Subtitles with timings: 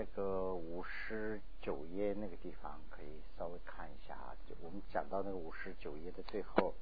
[0.00, 4.34] 那个五十九页那个地方，可以稍微看一下啊。
[4.48, 6.72] 就我们讲到那个五十九页的最后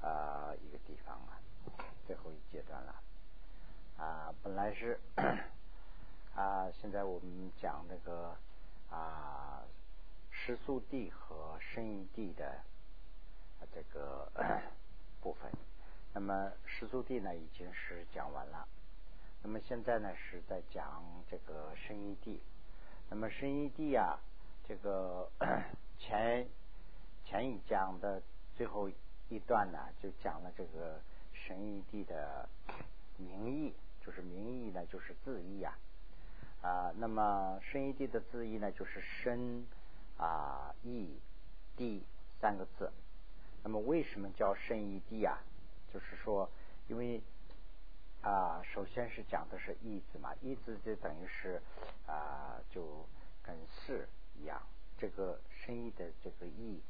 [0.00, 1.36] 啊一个地方啊，
[2.06, 2.94] 最后一阶段了
[3.98, 4.34] 啊。
[4.42, 4.98] 本来是
[6.34, 8.34] 啊，现在我们讲那个
[8.90, 9.62] 啊，
[10.30, 12.62] 时速地和声音地的
[13.70, 14.32] 这个
[15.20, 15.52] 部分。
[16.14, 18.66] 那么时速地呢，已经是讲完了。
[19.42, 22.40] 那么现在呢是在讲这个声音地，
[23.08, 24.20] 那么声音地啊，
[24.68, 25.30] 这个
[25.98, 26.46] 前
[27.24, 28.22] 前一讲的
[28.54, 28.88] 最后
[29.30, 31.00] 一段呢，就讲了这个
[31.32, 32.46] 声音地的
[33.16, 33.72] 名义，
[34.04, 35.76] 就是名义呢就是字义啊
[36.60, 39.66] 啊，那么声音地的字义呢就是声
[40.18, 41.18] 啊义
[41.76, 42.04] 地
[42.40, 42.92] 三个字，
[43.62, 45.38] 那么为什么叫声音地啊？
[45.92, 46.48] 就是说
[46.88, 47.22] 因为。
[48.22, 51.62] 啊，首先是讲的是义字嘛，义字就等于是
[52.06, 53.08] 啊，就
[53.42, 54.60] 跟士一样，
[54.98, 56.82] 这个生意的这个义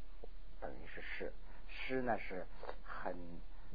[0.61, 1.33] 等于是士，
[1.69, 2.45] 诗呢是
[2.83, 3.15] 很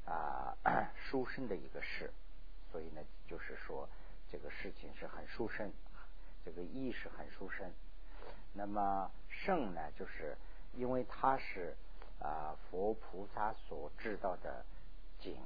[0.06, 0.53] 啊
[0.95, 2.12] 书生的一个事，
[2.72, 3.88] 所以呢就是说
[4.30, 5.72] 这个事情是很书生，
[6.44, 7.72] 这个义是很书生。
[8.53, 10.38] 那么圣呢，就是
[10.73, 11.73] 因为它是
[12.19, 14.66] 啊佛菩萨所制造的
[15.19, 15.42] 景。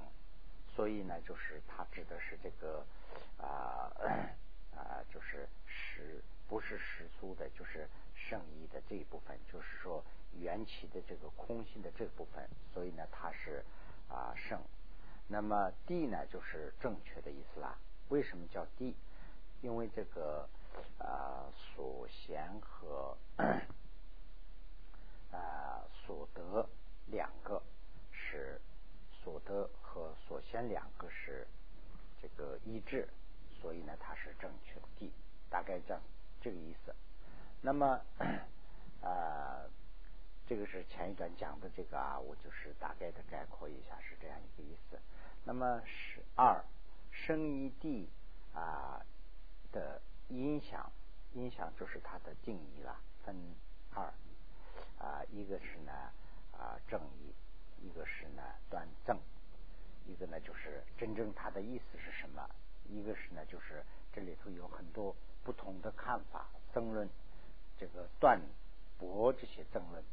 [0.79, 2.85] 所以呢，就是它指的是这个
[3.37, 3.91] 啊
[4.73, 7.85] 啊，就是实不是实俗的，就是
[8.15, 10.01] 圣意的这一部分，就是说
[10.39, 12.47] 缘起的这个空性的这部分。
[12.73, 13.61] 所以呢，它是
[14.07, 14.57] 啊圣。
[15.27, 17.77] 那么地呢，就是正确的意思啦。
[18.07, 18.95] 为什么叫地？
[19.61, 20.47] 因为这个
[20.97, 21.43] 啊
[21.75, 23.17] 所贤和
[25.33, 26.65] 啊所得
[27.07, 27.61] 两个
[28.13, 28.61] 是。
[29.21, 29.69] 所得
[30.67, 31.47] 两个是
[32.21, 33.07] 这个一致，
[33.61, 35.11] 所以呢，它是正确的，
[35.49, 36.01] 大概这样
[36.41, 36.93] 这个意思。
[37.61, 38.01] 那么
[39.01, 39.69] 呃，
[40.47, 44.99] 这个是前一段讲的这个啊，我就是大概的概括一下，是这样一个意思。
[45.43, 46.63] 那么是二
[47.11, 48.09] 生一地
[48.53, 49.01] 啊
[49.71, 50.91] 的音响，
[51.33, 53.35] 音响就是它的定义了，分
[53.93, 54.03] 二
[54.97, 55.91] 啊，一个是呢
[56.51, 57.33] 啊正义。
[57.81, 59.17] 一个是呢端正，
[60.09, 62.49] 一个呢就是真正它的意思是什么？
[62.89, 67.07] 一个是呢就是这里头有很多不同的看法争论，
[67.77, 68.41] 这个断
[68.97, 70.03] 驳这些争论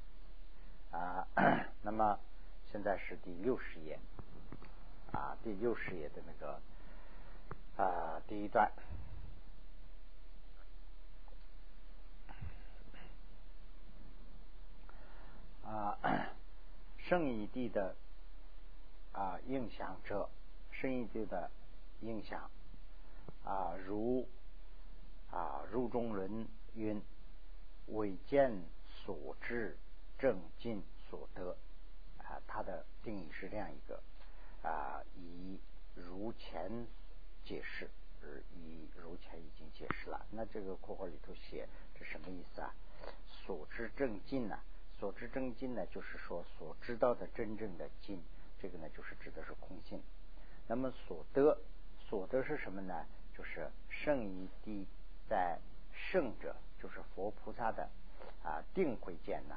[0.90, 1.26] 啊。
[1.82, 2.18] 那么
[2.70, 3.98] 现在是第六十页
[5.12, 6.60] 啊，第六十页的那个
[7.82, 8.70] 啊第一段
[15.64, 15.98] 啊。
[16.98, 17.94] 圣以地的
[19.16, 20.28] 啊印象者，
[20.70, 21.50] 深一地的
[22.02, 22.50] 印象
[23.44, 24.28] 啊，如
[25.30, 27.02] 啊如中论云：
[27.86, 29.78] 为见所知
[30.18, 31.56] 正尽所得
[32.18, 34.02] 啊，它的定义是这样一个
[34.62, 35.58] 啊，以
[35.94, 36.86] 如前
[37.42, 37.88] 解释，
[38.54, 40.26] 以如前已经解释了。
[40.30, 41.66] 那这个括号里头写
[41.98, 42.74] 这什么意思啊？
[43.26, 44.58] 所知正尽呢？
[44.98, 48.22] 所知真经呢，就是说所知道的真正的经，
[48.66, 50.02] 这个呢就是指的是空性。
[50.66, 51.56] 那么所得，
[52.00, 53.06] 所得是什么呢？
[53.32, 54.84] 就是圣一地
[55.28, 55.60] 在
[55.92, 57.88] 圣者，就是佛菩萨的
[58.42, 59.54] 啊定慧见呐，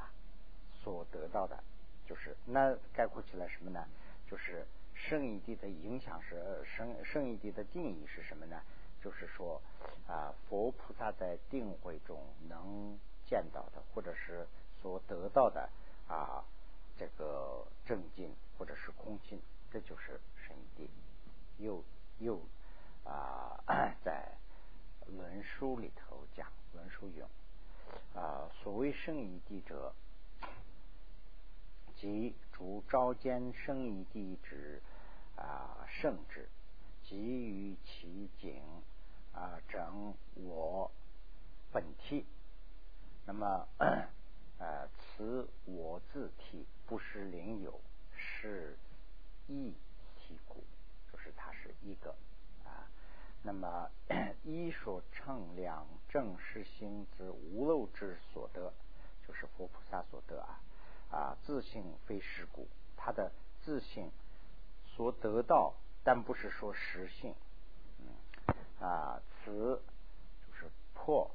[0.83, 1.63] 所得到的，
[2.05, 3.83] 就是那概括起来什么呢？
[4.29, 8.61] 就是圣一地的影响是圣圣一地的定义是什么呢？
[9.01, 9.59] 就是说
[10.07, 14.47] 啊佛菩萨在定慧中能见到的，或者是。
[14.81, 15.69] 所得到的
[16.07, 16.41] 啊，
[16.99, 19.39] 这个正境或者是空性，
[19.71, 20.89] 这就是圣地。
[21.57, 21.81] 又
[22.19, 22.41] 又
[23.05, 23.57] 啊，
[24.03, 24.37] 在
[25.07, 27.29] 论书里头讲，论书用
[28.13, 29.93] 啊，所谓圣义地者，
[31.95, 34.81] 即主召见圣义地之
[35.37, 36.49] 啊圣旨，
[37.05, 38.61] 给予其景
[39.33, 40.91] 啊整我
[41.71, 42.25] 本体。
[43.25, 43.65] 那么。
[44.59, 47.79] 呃，此我自体不是另有，
[48.13, 48.77] 是
[49.47, 49.73] 一
[50.17, 50.63] 体故，
[51.11, 52.13] 就是它是一个
[52.65, 52.83] 啊。
[53.41, 53.89] 那么
[54.43, 58.73] 一所称两正实心之无漏之所得，
[59.25, 60.59] 就是佛菩萨所得啊
[61.09, 62.67] 啊，自性非实故，
[62.97, 64.11] 他的自性
[64.85, 65.73] 所得到，
[66.03, 67.33] 但不是说实性。
[67.99, 69.81] 嗯啊，此
[70.45, 71.31] 就是破，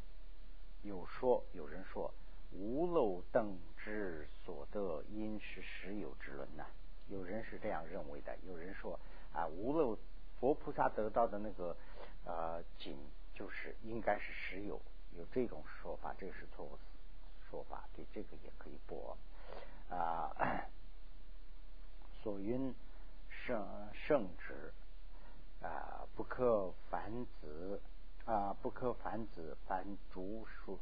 [0.83, 2.13] 有说有人说。
[2.55, 6.65] 无漏等之所得，因是实有之论呐。
[7.09, 8.99] 有人是这样认为的，有人说
[9.33, 9.99] 啊，无漏
[10.41, 11.77] 佛菩萨得到的那个
[12.25, 12.97] 呃景，
[13.35, 14.81] 就是应该是实有，
[15.19, 16.79] 有这种说法，这是错误
[17.51, 19.17] 说法，对这个也可以驳
[19.91, 20.33] 啊。
[22.23, 22.75] 所云
[23.29, 24.73] 圣圣旨
[25.61, 27.81] 啊，不可凡子
[28.25, 30.79] 啊，不可凡子凡竹书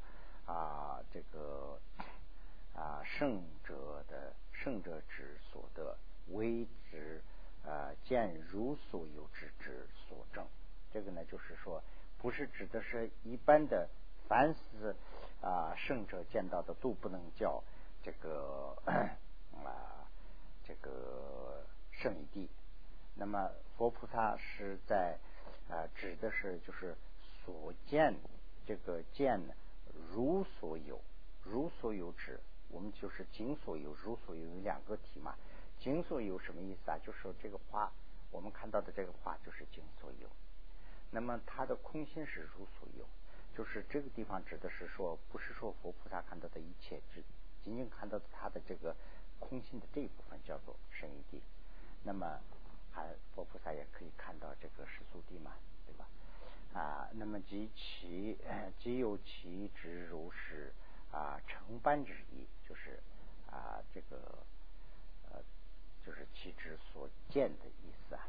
[0.53, 1.81] 啊，这个
[2.75, 5.97] 啊圣者的圣者之所得，
[6.29, 7.23] 为之
[7.65, 10.47] 啊见如所有之之所证。
[10.93, 11.83] 这个呢，就是说，
[12.19, 13.89] 不是指的是一般的
[14.29, 14.95] 凡是
[15.41, 17.65] 啊圣者见到的都不能叫
[18.03, 18.77] 这个
[19.65, 20.05] 啊
[20.65, 22.51] 这个圣义地。
[23.15, 25.19] 那么佛菩萨是在
[25.71, 26.95] 啊指的是就是
[27.43, 28.15] 所见
[28.67, 29.55] 这个见呢
[30.13, 31.01] 如所有，
[31.43, 35.35] 如所有指，我们就是今所有，如所有有两个题嘛。
[35.79, 36.99] 今所有什么意思啊？
[37.05, 37.93] 就是说这个花，
[38.31, 40.29] 我们看到的这个花就是今所有。
[41.11, 43.05] 那么它的空心是如所有，
[43.55, 47.23] 就是这个地方指的是说，不是说佛菩萨看到的一切，只
[47.65, 48.95] 仅仅看到的它的这个
[49.39, 51.43] 空心的这一部分叫做圣义地。
[52.05, 52.41] 那么
[52.93, 55.53] 还佛菩萨也可以看到这个世俗地嘛，
[56.75, 58.39] 啊，那么即其
[58.79, 60.73] 即有其之如是
[61.11, 63.03] 啊成班之意，就是
[63.51, 64.39] 啊这个
[65.31, 65.39] 呃
[66.05, 68.29] 就是其之所见的意思啊。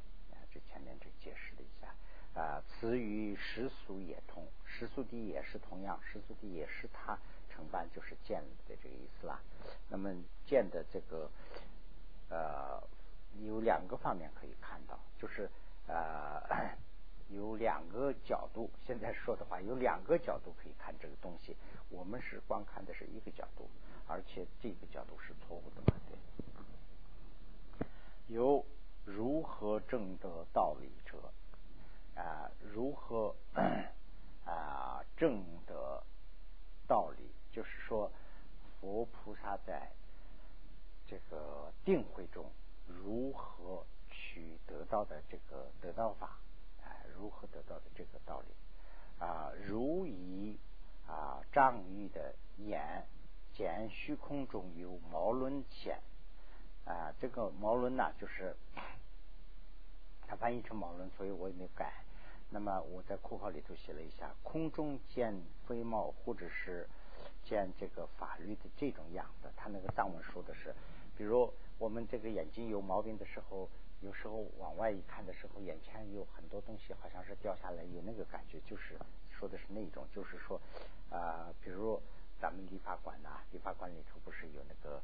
[0.53, 1.87] 这前面这解释了一下。
[2.39, 7.17] 啊，此与时俗也通，世俗地也是同样，时俗地也是他
[7.49, 9.39] 承办，就是见的这个意思啦。
[9.87, 10.11] 那么
[10.45, 11.29] 见的这个
[12.29, 12.81] 呃
[13.43, 15.47] 有两个方面可以看到，就是
[15.87, 16.41] 呃
[17.35, 18.69] 有两个角度。
[18.85, 21.55] 现在说的话，有两个角度可以看这个东西。
[21.89, 23.69] 我们是光看的是一个角度，
[24.07, 25.93] 而且这个角度是错误的嘛？
[26.07, 26.17] 对。
[28.35, 28.65] 有
[29.05, 31.17] 如何证得道理者？
[32.15, 33.35] 啊，如何
[34.45, 36.03] 啊证得
[36.87, 37.31] 道理？
[37.51, 38.11] 就是说，
[38.79, 39.91] 佛菩萨在
[41.07, 42.51] 这个定慧中
[42.87, 46.37] 如何去得到的这个得道法？
[47.23, 49.23] 如何得到的这个道理？
[49.23, 50.59] 啊，如以
[51.07, 53.05] 啊仗义的眼
[53.53, 56.01] 见虚空中有毛轮现
[56.83, 58.53] 啊，这个毛轮呢，就是
[60.27, 61.93] 它翻译成毛轮，所以我也没改。
[62.49, 65.33] 那么我在括号里头写了一下，空中见
[65.65, 66.89] 飞帽，或者是
[67.45, 69.49] 见这个法律的这种样子。
[69.55, 70.75] 他那个藏文说的是，
[71.17, 73.69] 比如我们这个眼睛有毛病的时候，
[74.03, 78.99] 有时候往外一看的时候，眼前有很多东西好像是掉下来，有那个感觉，就是
[79.31, 80.59] 说的是那种，就是说
[81.09, 82.01] 啊，比如
[82.39, 85.01] 咱们理发馆呐，理发馆里头不是有那个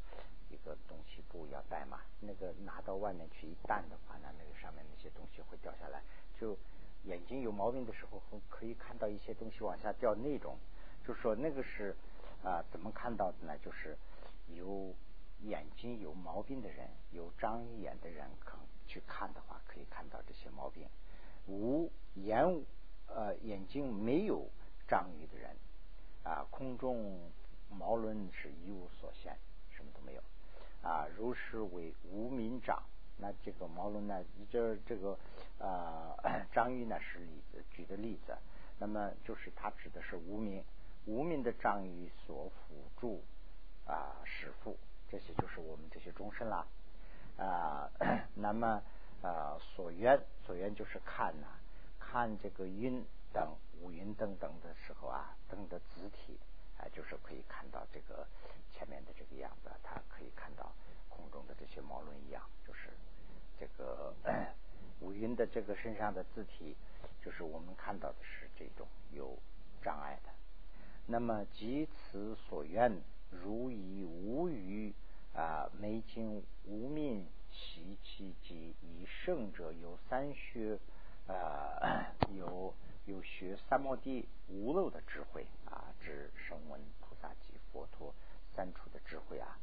[0.49, 2.01] 一个东西布要带嘛？
[2.19, 6.03] 那个拿到外面去一淡的话呢，那个上面那些东西会掉下来，
[6.39, 6.57] 就。
[7.05, 10.57] 眼睛有毛病的时候，可以看到一些东西往下掉，那种，
[11.07, 11.95] 就说那个是
[12.43, 13.57] 啊，怎么看到的呢？
[13.59, 13.97] 就是
[14.53, 14.93] 有
[15.43, 18.57] 眼睛有毛病的人，有张眼的人，可
[18.89, 20.87] 去看的话，可以看到这些毛病。
[21.47, 22.65] 无眼
[23.07, 24.49] 呃眼睛没有
[24.87, 25.55] 章鱼的人
[26.23, 27.31] 啊，空中
[27.69, 29.37] 毛轮是一无所现，
[29.69, 30.21] 什么都没有
[30.81, 32.83] 啊，如是为无名掌。
[33.21, 34.23] 那这个毛轮呢？
[34.49, 35.17] 这这个
[35.59, 36.15] 呃
[36.53, 38.37] 章鱼呢是例举的例子，
[38.79, 40.63] 那么就是它指的是无名
[41.05, 43.21] 无名的章鱼所辅助
[43.85, 44.77] 啊使父，
[45.09, 46.65] 这些就是我们这些众生啦
[47.39, 47.89] 啊。
[48.35, 48.81] 那么
[49.21, 51.47] 啊所缘所缘就是看呐，
[51.99, 53.03] 看这个云
[53.33, 56.37] 等五云等等的时候啊，灯的字体
[56.77, 58.27] 啊，就是可以看到这个
[58.71, 60.71] 前面的这个样子，它可以看到
[61.09, 62.89] 空中的这些毛轮一样，就是。
[63.61, 64.13] 这个
[65.01, 66.77] 五云的这个身上的字体，
[67.21, 69.37] 就是我们看到的是这种有
[69.81, 70.29] 障碍的。
[71.05, 74.93] 那么即此所愿，如以无余
[75.33, 80.79] 啊，没经无命习其及以圣者有三学
[81.27, 82.73] 啊，有
[83.05, 88.13] 有学三摩地无漏的智慧啊，指声闻菩萨及佛陀
[88.55, 89.57] 三处的智慧啊。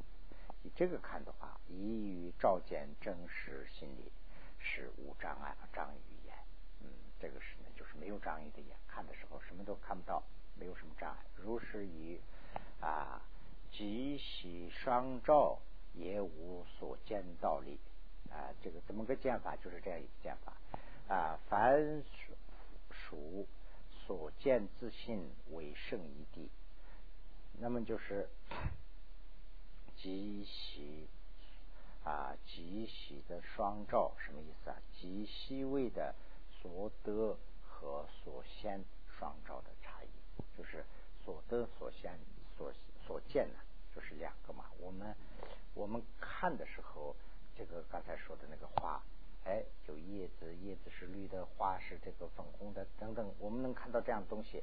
[0.63, 4.11] 以这个看的话，以与照见真实心理
[4.59, 6.35] 是无障碍障语言。
[6.81, 6.89] 嗯，
[7.21, 10.23] 这个是呢，就是没有障碍的眼，看的时候什么都看不到，
[10.55, 11.19] 没有什么障碍。
[11.37, 12.21] 如是以
[12.81, 13.23] 啊，
[13.77, 15.59] 即喜双照
[15.95, 17.79] 也无所见道理
[18.31, 19.55] 啊，这个怎么个见法？
[19.57, 20.53] 就是这样一个见法
[21.15, 21.39] 啊。
[21.49, 22.03] 凡
[22.91, 23.47] 属
[24.07, 26.49] 所见自信为胜一地，
[27.59, 28.29] 那么就是。
[29.99, 31.09] 即喜
[32.05, 34.77] 啊，即喜的双照什么意思啊？
[34.95, 36.15] 即细微的
[36.61, 38.85] 所得和所先
[39.19, 40.09] 双照的差异，
[40.57, 40.85] 就是
[41.25, 42.21] 所得所现
[42.57, 42.73] 所
[43.07, 43.55] 所见呢，
[43.97, 44.67] 就是两个嘛。
[44.79, 45.17] 我们
[45.73, 47.17] 我们看的时候，
[47.57, 49.03] 这个刚才说的那个花，
[49.47, 54.63] 哎，有叶子，叶子是绿的，花是这个粉红的等等，我们能看到这样东西。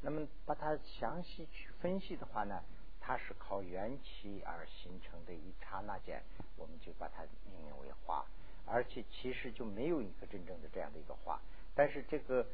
[0.00, 2.64] 那么把它详细去分析的话呢，
[2.98, 6.22] 它是靠缘起而形成的一刹那间，
[6.56, 8.24] 我们就把它命名为花。
[8.64, 11.38] 而且其实就没有一个真正的这样的一个花，
[11.74, 12.46] 但是这个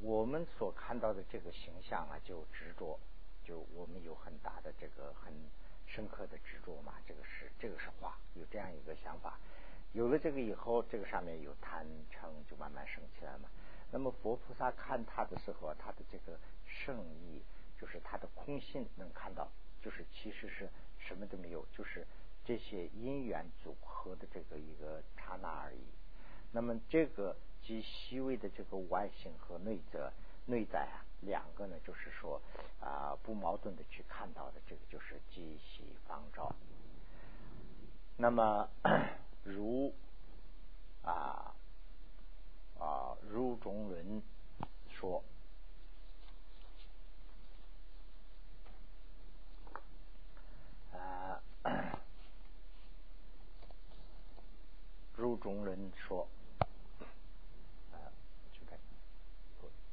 [0.00, 2.98] 我们所看到的这个形象啊，就执着，
[3.44, 5.32] 就我们有很大的这个很
[5.86, 9.38] 深刻的执着嘛，这个是这个是话，有这样一个想法。
[9.92, 13.48] 有了这个以后，这个上面有贪嗔，就慢慢升起来嘛。
[13.90, 17.42] 那么佛菩萨看他的时候，他的这个圣意，
[17.78, 19.50] 就是他的空性能看到，
[19.82, 20.68] 就是其实是
[20.98, 22.06] 什么都没有，就是。
[22.44, 25.84] 这些因缘组合的这个一个刹那而已。
[26.50, 30.10] 那么这个极细微的这个外形和内在
[30.46, 32.40] 内在啊，两个呢，就是说
[32.80, 36.54] 啊不矛盾的去看到的，这个就是极细方照。
[38.16, 38.68] 那么
[39.44, 39.94] 如
[41.02, 41.54] 啊
[42.78, 44.22] 啊如中论
[44.90, 45.22] 说
[50.92, 51.40] 啊。
[55.14, 56.26] 入中人说，
[57.92, 57.94] 啊，
[58.52, 58.76] 就该，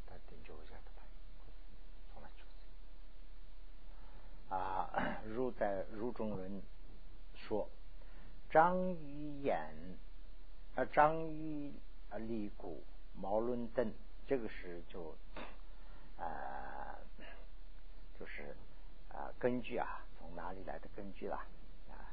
[0.07, 1.03] 他点九一下的牌，
[2.11, 2.43] 从来就
[4.55, 4.89] 啊，
[5.27, 6.63] 入在入中人
[7.35, 7.69] 说，
[8.59, 9.73] 张于眼，
[10.75, 11.71] 啊，张于
[12.09, 12.83] 啊，立骨
[13.15, 13.89] 毛论等，
[14.27, 15.15] 这个是就
[16.17, 16.99] 啊，
[18.19, 18.53] 就是
[19.13, 21.45] 啊，根据啊，从哪里来的根据啦？
[21.87, 22.11] 啊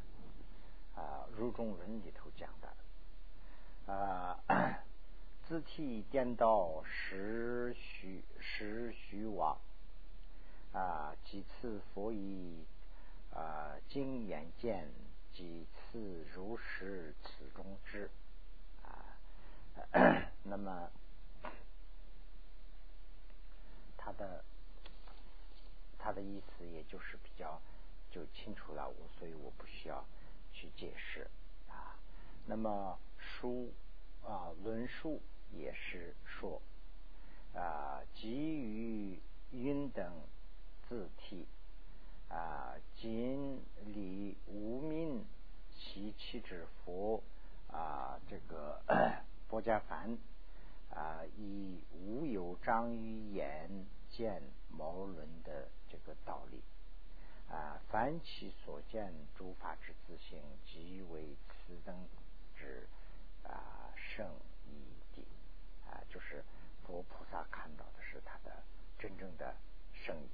[0.95, 3.93] 啊，入中论里头讲的。
[3.93, 4.39] 啊，
[5.49, 9.59] 自体颠倒，时虚时虚妄
[10.73, 12.65] 啊，几次佛以
[13.33, 14.89] 啊经眼见，
[15.37, 18.09] 几次如是此中之
[18.83, 19.19] 啊。
[20.43, 20.91] 那么
[23.99, 24.43] 他的
[25.99, 27.61] 他的意思，也就是比较
[28.11, 30.03] 就清楚了，我所以我不需要
[30.53, 31.29] 去解释
[31.69, 31.99] 啊。
[32.47, 32.99] 那么。
[33.19, 33.71] 书
[34.25, 35.21] 啊，论述
[35.53, 36.63] 也是说
[37.55, 40.23] 啊，基于云等
[40.89, 41.47] 字体
[42.31, 42.73] 啊，
[43.09, 45.25] 今理无名
[45.71, 47.23] 其气之佛
[47.69, 48.83] 啊，这个
[49.49, 50.19] 佛家凡
[50.91, 56.61] 啊，以无有章于眼见毛轮的这个道理
[57.49, 61.95] 啊，凡其所见诸法之自性，即为此等
[62.57, 62.89] 之。
[63.45, 64.29] 啊，圣
[64.67, 64.83] 义
[65.15, 65.25] 地
[65.89, 66.43] 啊，就是
[66.85, 68.65] 佛菩萨看到的是他的
[68.99, 69.55] 真正的
[69.93, 70.29] 圣义，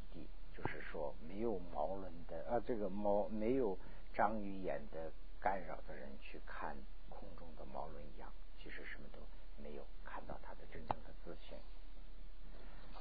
[0.93, 3.79] 说没有毛轮的啊，这个毛没有
[4.15, 6.77] 章鱼眼的干扰的人去看
[7.09, 8.31] 空中的毛轮一样，
[8.63, 9.19] 其实什么都
[9.63, 11.57] 没有看到他的真正的自信。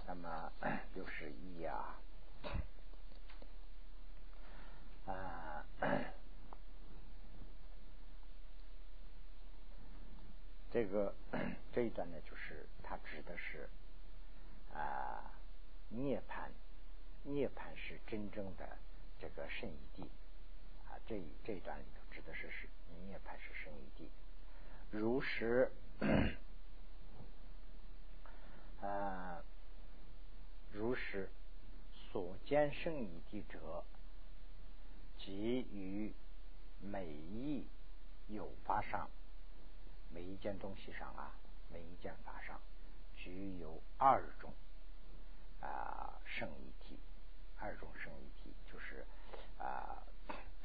[0.07, 0.49] 那么
[0.95, 1.99] 六十一啊，
[5.05, 5.65] 啊。
[10.73, 11.13] 这个
[11.73, 13.67] 这一段呢，就是它指的是
[14.73, 15.29] 啊
[15.89, 16.47] 涅槃，
[17.23, 18.77] 涅槃是真正的
[19.19, 20.03] 这个圣义地
[20.85, 20.97] 啊。
[21.05, 22.67] 这这一段里头指的是是
[23.05, 24.09] 涅槃是圣义地，
[24.89, 25.71] 如实
[28.81, 29.43] 啊
[30.71, 31.29] 如实
[32.11, 33.83] 所见圣义地者，
[35.17, 36.13] 即于
[36.79, 37.67] 每一
[38.27, 39.09] 有法上。
[40.13, 41.31] 每一件东西上啊，
[41.69, 42.59] 每一件法上，
[43.15, 44.53] 具有二种
[45.61, 46.99] 啊圣义体，
[47.57, 49.05] 二种圣义体就是
[49.57, 50.03] 啊，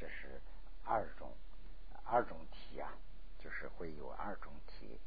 [0.01, 0.43] 这是
[0.85, 1.33] 二种
[2.05, 2.93] 二种体啊，
[3.39, 4.99] 就是会有二种体，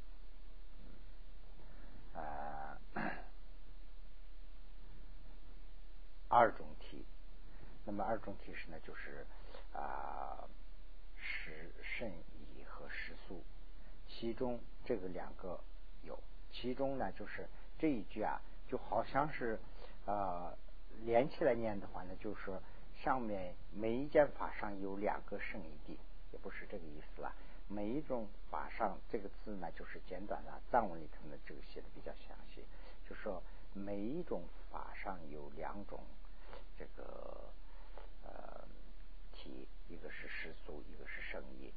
[2.13, 2.79] 啊，
[6.29, 7.03] 二种体。
[7.85, 9.25] 那么二种体是呢，就是
[9.73, 10.47] 啊，
[11.17, 13.43] 实圣义和十素。
[14.07, 15.59] 其中这个两个
[16.03, 16.17] 有，
[16.51, 19.59] 其中呢就是这一句啊，就好像是
[20.05, 20.55] 呃
[21.03, 22.61] 连起来念的话呢，就是说
[23.03, 25.97] 上面每一件法上有两个圣义地，
[26.31, 27.33] 也不是这个意思啦。
[27.67, 32.63] 每一种法上这个字呢，就是简短的，藏文里头呢这个写的比较详细，
[33.07, 33.41] 就说
[33.73, 36.03] 每一种法上有两种
[36.79, 37.51] 这个
[38.23, 38.65] 呃
[39.33, 41.73] 体，一个是世俗，一个是圣义。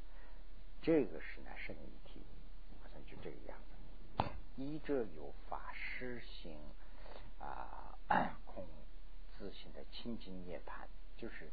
[0.81, 2.21] 这个是呢圣义体，
[2.81, 4.25] 好像就这个样子。
[4.55, 6.57] 依着有法施行
[7.39, 7.97] 啊，
[8.45, 8.65] 空
[9.37, 11.49] 自性的清净涅槃，就是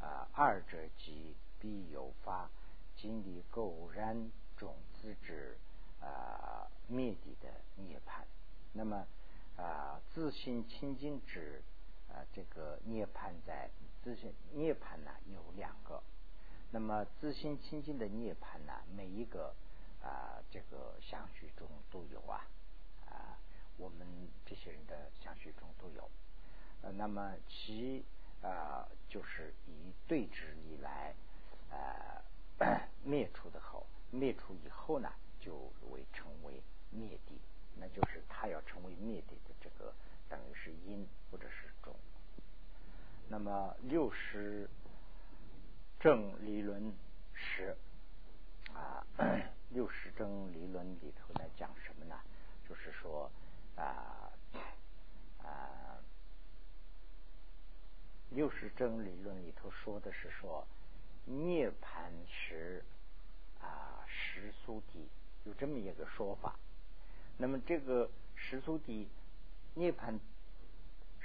[0.00, 2.50] 啊二者即必有发
[2.96, 5.56] 经历垢然种子之
[6.00, 8.24] 啊灭地的涅槃。
[8.72, 9.06] 那么
[9.56, 11.62] 啊自性清净之
[12.14, 13.70] 啊这个涅槃在
[14.02, 16.02] 自性涅槃呢有两个。
[16.72, 19.52] 那么自性清净的涅槃呢，每一个
[20.00, 22.46] 啊这个相续中都有啊
[23.06, 23.36] 啊，
[23.76, 24.06] 我们
[24.46, 26.08] 这些人的相续中都有。
[26.82, 28.04] 呃，那么其
[28.40, 31.12] 啊就是以对峙以来
[31.70, 32.22] 呃
[33.02, 37.36] 灭除的后，灭除以后呢，就为成为灭地，
[37.74, 39.92] 那就是他要成为灭地的这个
[40.28, 41.59] 等于是因或者是。
[43.30, 44.68] 那么六十。
[46.02, 46.94] 正理论
[47.34, 47.76] 十
[48.72, 49.04] 啊，
[49.68, 52.18] 六十正理论里头在讲什么呢？
[52.66, 53.30] 就是说
[53.76, 54.32] 啊
[55.44, 56.00] 啊，
[58.30, 60.66] 六十正理论里头说的是说
[61.26, 62.82] 涅盘时
[63.60, 65.06] 啊时苏地，
[65.44, 66.56] 有这么一个说法。
[67.36, 69.06] 那么这个时苏地
[69.74, 70.18] 涅盘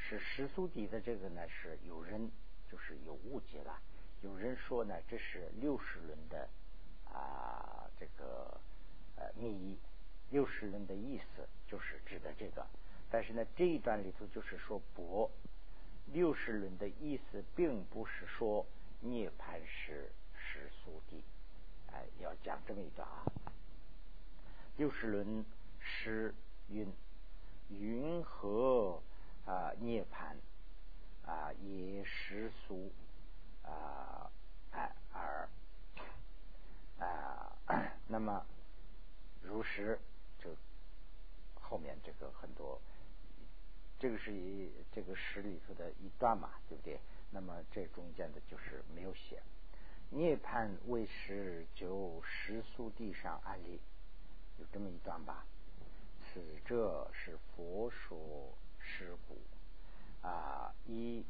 [0.07, 2.29] 是实苏底的这个呢，是有人
[2.71, 3.79] 就是有误解了。
[4.21, 6.47] 有人说呢，这是六十轮的
[7.11, 8.59] 啊，这个
[9.15, 9.77] 呃密意。
[10.29, 12.65] 六十轮的意思就是指的这个，
[13.09, 15.29] 但是呢，这一段里头就是说博，
[16.13, 18.65] 六十轮的意思并不是说
[19.01, 21.23] 涅盘是是速底，
[21.91, 23.23] 哎，要讲这么一段啊。
[24.77, 25.45] 六十轮
[25.79, 26.33] 诗
[26.69, 26.91] 云
[27.69, 29.01] 云和
[29.45, 30.37] 啊涅盘
[31.25, 32.91] 啊也实俗。
[33.63, 34.29] 啊，
[34.73, 35.49] 哎，而
[36.99, 37.57] 啊，
[38.07, 38.45] 那么
[39.41, 39.99] 如实
[40.37, 40.51] 就
[41.59, 42.79] 后面这个很多，
[43.97, 46.99] 这个是一这个诗里头的一段嘛，对不对？
[47.31, 49.41] 那么这中间的就是没有写。
[50.11, 53.81] 涅槃为时就时速地上案例，
[54.59, 55.43] 有这么一段吧。
[56.21, 59.37] 此这是佛说尸骨。
[60.21, 61.25] 啊，以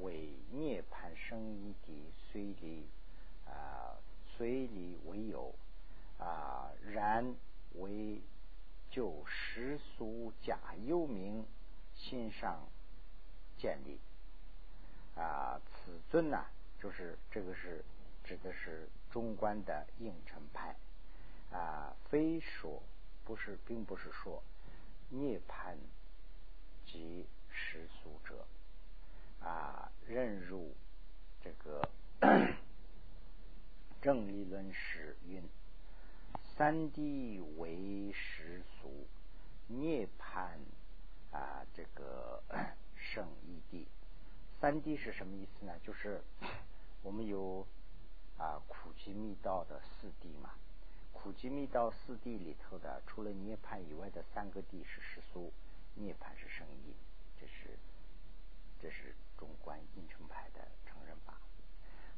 [0.00, 2.86] 为涅槃生一的随理
[3.46, 3.96] 啊，
[4.36, 5.54] 随理为有。
[6.18, 7.36] 啊，然
[7.74, 8.20] 为
[8.90, 11.44] 就世俗假幽冥
[11.94, 12.68] 心上
[13.56, 14.00] 建立。
[15.14, 16.44] 啊，此尊呢，
[16.80, 17.84] 就是这个是
[18.24, 20.74] 指的是中观的应成派。
[21.52, 22.82] 啊，非说
[23.24, 24.42] 不是，并不是说
[25.08, 25.76] 涅槃
[26.92, 27.26] 及。
[27.70, 28.46] 世俗者
[29.44, 30.74] 啊，任入
[31.42, 31.86] 这个
[34.00, 35.42] 正理论时运：
[36.56, 39.06] 三谛为世俗，
[39.66, 40.56] 涅槃
[41.32, 42.42] 啊，这个
[42.96, 43.84] 圣一谛。
[44.60, 45.78] 三谛是什么意思呢？
[45.82, 46.22] 就是
[47.02, 47.66] 我们有
[48.38, 50.50] 啊苦集密道的四谛嘛。
[51.12, 55.52] 苦集密道四谛里头的，除了涅槃以外的三个谛是世俗，
[55.98, 56.94] 涅槃是圣意。
[57.40, 57.78] 这是
[58.80, 61.34] 这是中观应成派的承认法。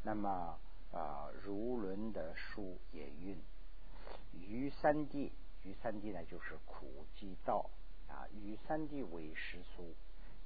[0.02, 0.58] 那么
[0.92, 3.40] 啊，如轮的书也运：
[4.32, 5.30] 于三谛，
[5.62, 7.70] 于三谛呢，就是苦即道
[8.08, 8.26] 啊。
[8.32, 9.94] 于三谛为实俗，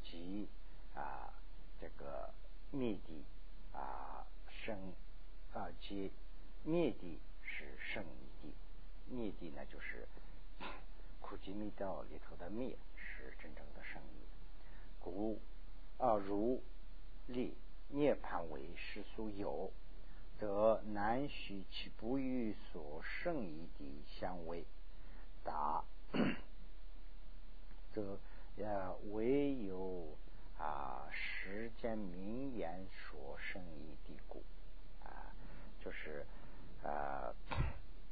[0.02, 0.48] 即
[0.94, 1.32] 啊
[1.80, 2.34] 这个
[2.72, 3.24] 灭地
[3.72, 4.76] 啊生
[5.54, 6.12] 啊即
[6.62, 8.52] 灭地是圣一谛，
[9.08, 10.06] 灭地呢就是
[11.22, 12.76] 苦集密道里头的灭
[13.30, 14.26] 是真正的圣意。
[15.00, 15.40] 故
[15.98, 16.62] 啊，如
[17.26, 17.56] 立
[17.88, 19.72] 涅盘为世俗有，
[20.38, 24.64] 则难许其不与所胜义的相违。
[25.42, 25.84] 答，
[27.92, 28.18] 则
[28.56, 30.16] 呃唯有
[30.58, 34.42] 啊时间名言所胜义的故
[35.02, 35.32] 啊，
[35.80, 36.26] 就是
[36.82, 37.34] 呃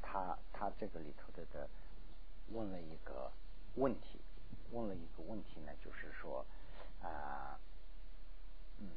[0.01, 1.69] 他他这个里头的的
[2.51, 3.33] 问了一个
[3.77, 4.21] 问题，
[4.73, 6.45] 问了一个问题呢，就是说。
[7.03, 7.59] 啊，
[8.79, 8.89] 嗯，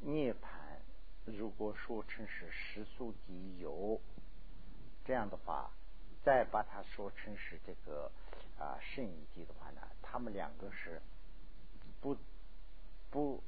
[0.00, 0.38] 涅槃，
[1.26, 4.00] 如果说成是世俗的有，
[5.04, 5.70] 这样的话，
[6.24, 8.10] 再把它说成是这个
[8.58, 11.00] 啊圣义地的话呢，他们两个是
[12.00, 12.16] 不
[13.12, 13.40] 不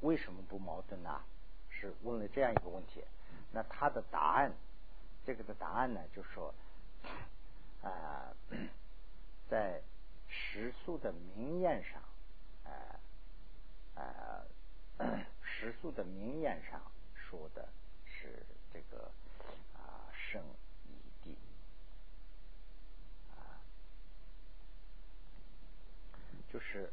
[0.00, 1.22] 为什么不矛盾呢？
[2.02, 3.04] 问了这样一个问题，
[3.52, 4.52] 那他的答案，
[5.24, 6.54] 这个的答案呢，就说
[9.48, 9.80] 在
[10.28, 12.02] 食宿的名宴上，
[13.94, 14.44] 呃，
[15.42, 16.80] 食宿的名宴上
[17.14, 17.68] 说的
[18.06, 19.10] 是这个
[19.74, 20.42] 啊，圣
[20.84, 21.36] 一地。
[26.52, 26.92] 就是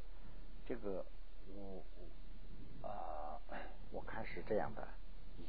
[0.67, 1.05] 这个。
[3.93, 4.87] 我看是这样的，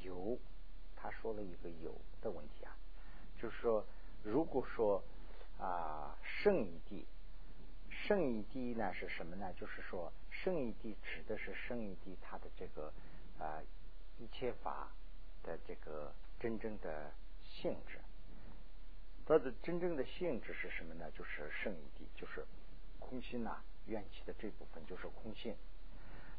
[0.02, 0.38] 有
[0.94, 2.76] 他说了一个有的问题啊，
[3.40, 3.84] 就是说
[4.22, 5.02] 如果说
[5.58, 7.06] 啊圣一地，
[7.88, 9.50] 圣一地呢是什么呢？
[9.54, 12.92] 就是说圣一地指的是圣一地它的这个
[13.38, 13.62] 啊
[14.18, 14.92] 一切法
[15.42, 17.98] 的这个真正的性质。
[19.26, 21.10] 它的真正的性质是什么呢？
[21.12, 22.44] 就是圣一地，就是
[22.98, 25.56] 空心呐，怨气的这部分就是空性。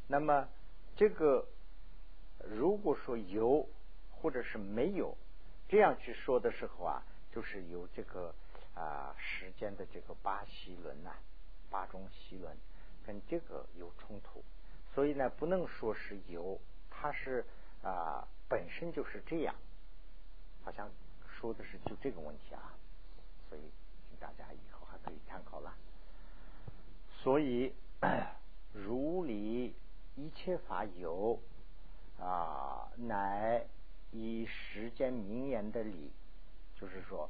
[0.07, 0.47] 那么
[0.95, 1.47] 这个
[2.43, 3.67] 如果说有
[4.11, 5.15] 或者是没有
[5.67, 8.33] 这样去说的时候啊，就是有这个
[8.73, 11.11] 啊时间的这个八息轮呐，
[11.69, 12.55] 八中息轮
[13.05, 14.43] 跟这个有冲突，
[14.93, 17.45] 所以呢不能说是有，它是
[17.81, 19.55] 啊本身就是这样，
[20.63, 20.89] 好像。
[21.37, 22.73] 说的是就这个问题啊，
[23.49, 23.61] 所以
[24.07, 25.75] 请大家以后还可以参考了。
[27.21, 27.75] 所以
[28.73, 29.75] 如理
[30.15, 31.37] 一切法有
[32.19, 33.65] 啊，乃
[34.11, 36.11] 以时间名言的理，
[36.79, 37.29] 就是说，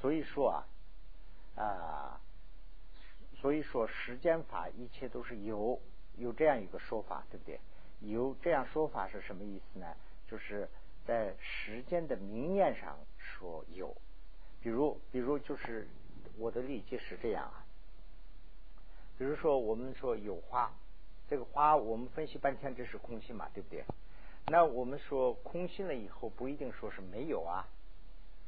[0.00, 2.20] 所以说啊啊，
[3.40, 5.80] 所以说时间法一切都是有
[6.16, 7.60] 有这样一个说法，对不对？
[8.00, 9.94] 有这样说法是什么意思呢？
[10.28, 10.68] 就是。
[11.06, 13.96] 在时间的明面上说有，
[14.60, 15.88] 比如，比如就是
[16.36, 17.64] 我的理解是这样啊。
[19.16, 20.70] 比如说，我们说有花，
[21.28, 23.84] 这个花我们分析半天，这是空心嘛，对不对？
[24.46, 27.66] 那我们说空心了以后，不一定说是没有啊。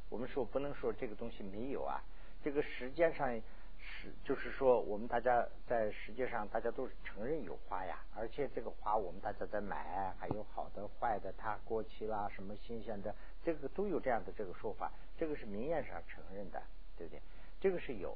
[0.09, 2.01] 我们说不能说这个东西没有啊，
[2.43, 3.41] 这个时间上。
[3.83, 13.13] 是，就是说，我们大家在世界上，大家都是承认有花呀，而且这个花我们大家在买，还有好的、坏的，它过期啦，什么新鲜的，
[13.43, 16.61] 这个都有这样的这个说法，这个是明面上承认的，
[16.95, 17.19] 对不对？
[17.59, 18.15] 这个是有，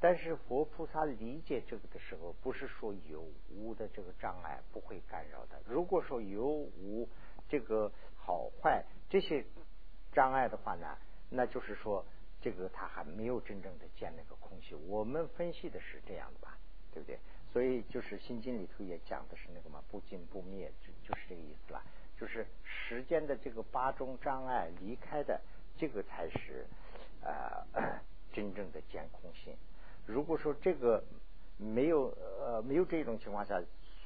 [0.00, 5.60] 但是佛菩萨理解这个的时候，不是说有无的这个障碍不会干扰的。
[5.66, 7.08] 如果说有无
[7.48, 9.44] 这个好坏这些
[10.12, 10.96] 障碍的话呢，
[11.30, 12.04] 那就是说。
[12.42, 16.56] 这个他还没有真正的见那个空性，我们分析的是这样的吧，
[16.92, 17.18] 对不对？
[17.52, 21.82] 所以就是《心经》里头也讲的是那个嘛，不尽不灭，就就是这个意思了。
[22.16, 25.40] 就是时间的这个八种障碍离开的，
[25.76, 26.66] 这个才是
[27.22, 27.66] 呃
[28.32, 29.56] 真正的见空性。
[30.06, 31.04] 如果说这个
[31.58, 33.60] 没有呃没有这种情况下，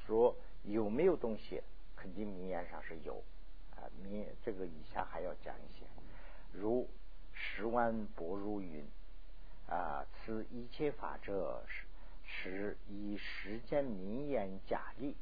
[0.05, 1.61] 说有没有东西，
[1.95, 3.23] 肯定名言上是有
[3.75, 3.87] 啊。
[4.03, 5.85] 名这个以下还要讲一些，
[6.51, 6.87] 如。
[7.33, 8.85] 十万薄如云
[9.67, 10.05] 啊！
[10.13, 11.85] 此一切法者，是
[12.23, 15.15] 是以时间名言假立，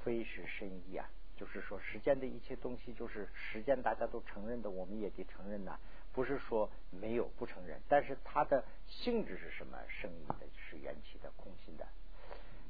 [0.00, 1.08] 非是深意啊。
[1.36, 5.78] 就是说，时间的一切东西，就是时间大家都承认的，我们也得承认呐。
[6.14, 9.78] 不是说没有不承认，但是它的性质是什么？
[9.88, 11.86] 生意的，是缘起的，空心的。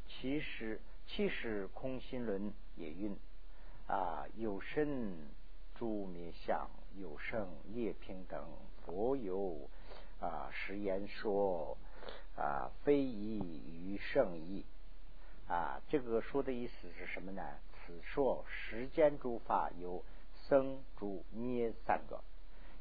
[0.08, 3.16] 其实，其实空心论也运
[3.86, 5.28] 啊，有甚。
[5.76, 8.46] 诸灭相有生业平等，
[8.86, 9.68] 佛有
[10.20, 11.76] 啊实言说
[12.36, 14.64] 啊非义于圣意
[15.48, 17.42] 啊，这个说的意思是什么呢？
[17.74, 20.04] 此说时间诸法有
[20.46, 22.22] 生诸灭三个，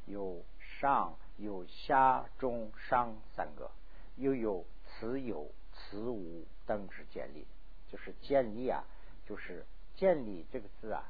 [0.05, 0.45] 有
[0.83, 3.71] 上有下中上三个，
[4.17, 7.47] 又有此有此无等之建立，
[7.89, 8.83] 就是建立啊，
[9.25, 9.65] 就是
[9.95, 11.05] 建立这个字啊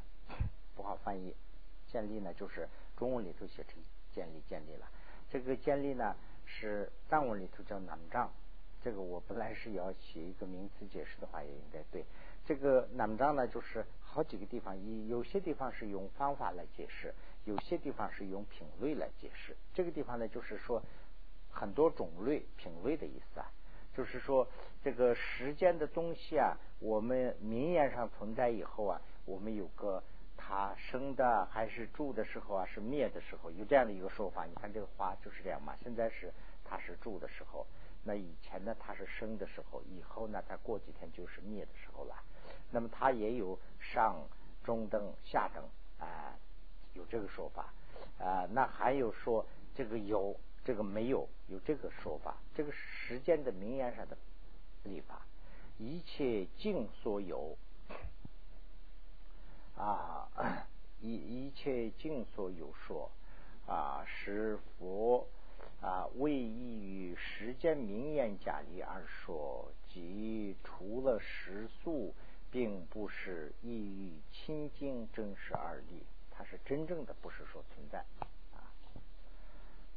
[0.75, 1.35] 不好翻译。
[1.87, 3.81] 建立呢，就是中文里头写成
[4.13, 4.87] 建立建立了。
[5.31, 8.31] 这个建立呢，是藏文里头叫南藏。
[8.83, 12.05] 这个我本来是要写一个名词解释的话，也应该对。
[12.45, 14.75] 这个南藏呢，就是好几个地方，
[15.07, 17.11] 有有些地方是用方法来解释，
[17.45, 19.55] 有些地方是用品类来解释。
[19.73, 20.81] 这个地方呢，就是说
[21.49, 23.51] 很多种类品类的意思啊，
[23.95, 24.47] 就是说
[24.83, 30.03] 这个时间的东西啊，我们明言上存在以后啊，我们有个。
[30.45, 34.43] 它生的还是住的时候啊，是灭的时候，有这样的一个说法。
[34.43, 35.73] 你看这个花就是这样嘛。
[35.81, 36.33] 现在是
[36.65, 37.65] 它是住的时候，
[38.03, 42.15] 那以前呢它是生的时候，以后呢它过几天就是灭的时候了。
[42.71, 44.17] 那么它也有上
[44.65, 45.63] 中等下等
[45.97, 46.35] 啊，
[46.93, 47.73] 有这个说法
[48.19, 48.45] 啊。
[48.51, 52.37] 那还有说这个有这个没有有这个说法。
[52.55, 54.17] 这个时间的名言上的
[54.83, 55.21] 立法，
[55.77, 57.57] 一切尽所有。
[59.75, 60.29] 啊，
[61.01, 63.09] 一一切尽所有说
[63.65, 65.27] 啊，是佛
[65.81, 72.13] 啊为意于时间名言假理而说，即除了时速，
[72.51, 76.03] 并不是意于清净真实而立，
[76.35, 77.99] 它是真正的，不是说存在
[78.53, 78.65] 啊。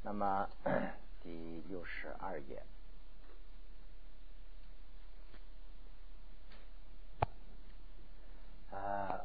[0.03, 0.49] 那么
[1.23, 2.63] 第六十二页。
[8.71, 9.25] 啊，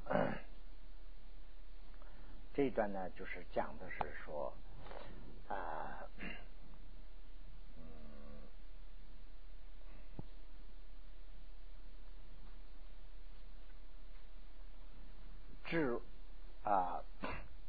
[2.53, 4.53] 这一段呢，就是讲的是说
[5.49, 6.07] 啊，
[7.75, 7.83] 嗯，
[15.65, 15.99] 智
[16.63, 17.03] 啊，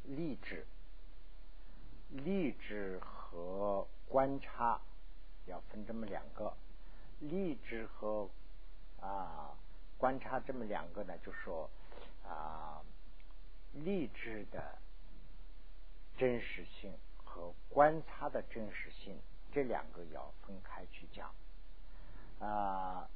[0.03, 0.65] 励志，
[2.09, 4.79] 励志和观察
[5.45, 6.53] 要分这么两个，
[7.19, 8.29] 励志和
[8.99, 9.55] 啊。
[9.95, 11.69] 观察这么两个呢，就说
[12.27, 12.81] 啊，
[13.71, 14.77] 励志的
[16.17, 19.17] 真实性和观察的真实性
[19.53, 21.33] 这两个要分开去讲
[22.39, 23.07] 啊。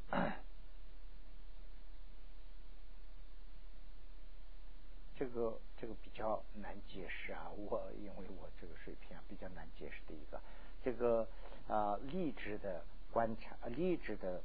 [5.18, 10.42] 这个这个比较难解释啊，我因为我这个水平啊比较难解释的一个
[10.84, 11.28] 这个
[11.68, 14.44] 啊励志的观察，励志的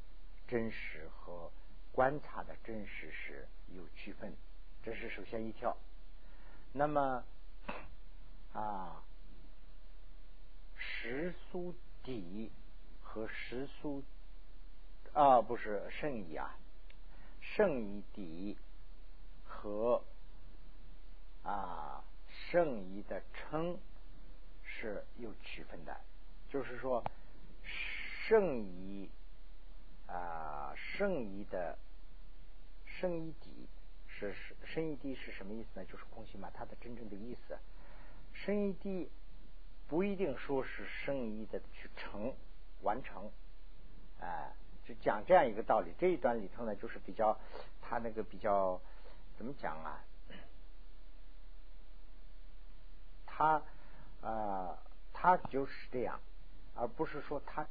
[0.49, 1.51] 真实和。
[1.95, 4.35] 观察的真实是有区分，
[4.83, 5.77] 这是首先一条。
[6.73, 7.23] 那么
[8.55, 9.05] 啊，
[10.75, 12.51] 时速底
[13.03, 14.03] 和时速
[15.13, 16.57] 啊不是圣意啊，
[17.43, 18.57] 圣意底
[19.45, 20.03] 和
[21.43, 23.79] 啊圣意的称
[24.63, 26.01] 是有区分的，
[26.49, 27.05] 就是说
[28.27, 29.11] 圣意。
[30.09, 31.79] 啊，圣意的
[32.85, 33.67] 圣意底
[34.07, 35.87] 是圣意底是什么意思呢？
[35.87, 37.57] 就是空性嘛，它的真正的意思。
[38.35, 39.11] 圣意底
[39.89, 42.35] 不一定说是圣意的去成
[42.83, 43.33] 完成，
[44.21, 44.53] 哎，
[44.85, 45.95] 就讲这样一个道理。
[45.99, 47.35] 这一段里头呢，就是比较
[47.81, 48.79] 他那个比较
[49.39, 50.05] 怎么讲啊？
[53.35, 53.63] 他
[54.21, 54.79] 啊，
[55.13, 56.21] 他就是这样，
[56.75, 57.67] 而不是说他。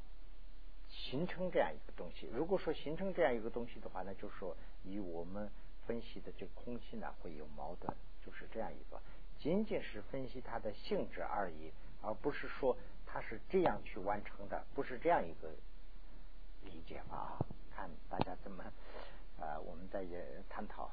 [0.93, 5.49] 形成这样一个东西，如果说形成这样一个东西的话，那就是说与我们
[5.87, 7.95] 分析的这个空气呢会有矛盾，
[8.25, 9.01] 就是这样一个，
[9.39, 11.71] 仅仅是分析它的性质而已，
[12.01, 15.49] 而不是说它是这样去完成的，不是这样一个
[16.63, 17.39] 理解啊。
[17.73, 18.61] 看大家怎么
[19.39, 20.91] 啊，我们再也探讨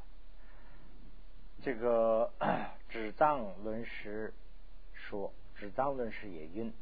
[1.61, 2.33] 这个
[2.89, 4.33] 纸藏论师
[5.09, 6.73] 说，纸藏论师也云，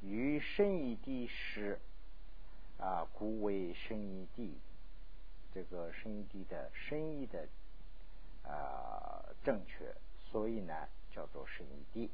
[0.00, 1.78] 与深义地师。
[2.80, 4.56] 啊，故为生意地，
[5.52, 7.48] 这个生意地的生意的
[8.44, 9.92] 啊正确，
[10.30, 10.72] 所以呢
[11.10, 12.10] 叫做生意地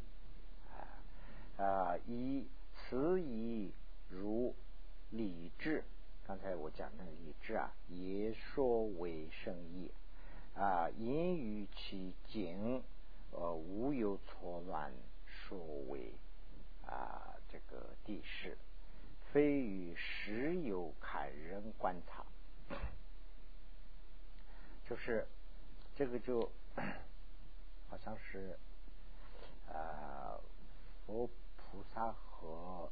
[0.73, 3.75] 啊啊以此以
[4.09, 4.55] 如
[5.11, 5.85] 理智，
[6.27, 9.91] 刚才我讲的理智啊，也说为生意
[10.55, 12.83] 啊，因于其境
[13.35, 14.93] 呃无有错乱，
[15.27, 16.13] 说为
[16.87, 18.57] 啊这个地势。
[19.33, 22.25] 非与时有看人观察，
[24.89, 25.27] 就是
[25.97, 26.49] 这个就
[27.91, 28.57] 好像是
[29.69, 30.39] 啊
[31.05, 32.89] 佛菩萨和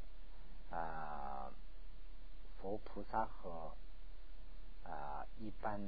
[0.70, 1.52] 啊
[2.60, 3.72] 佛菩萨和
[4.82, 5.80] 啊一般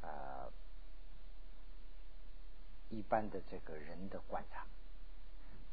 [0.00, 0.48] 啊
[2.92, 4.64] 一般的这个人的观察，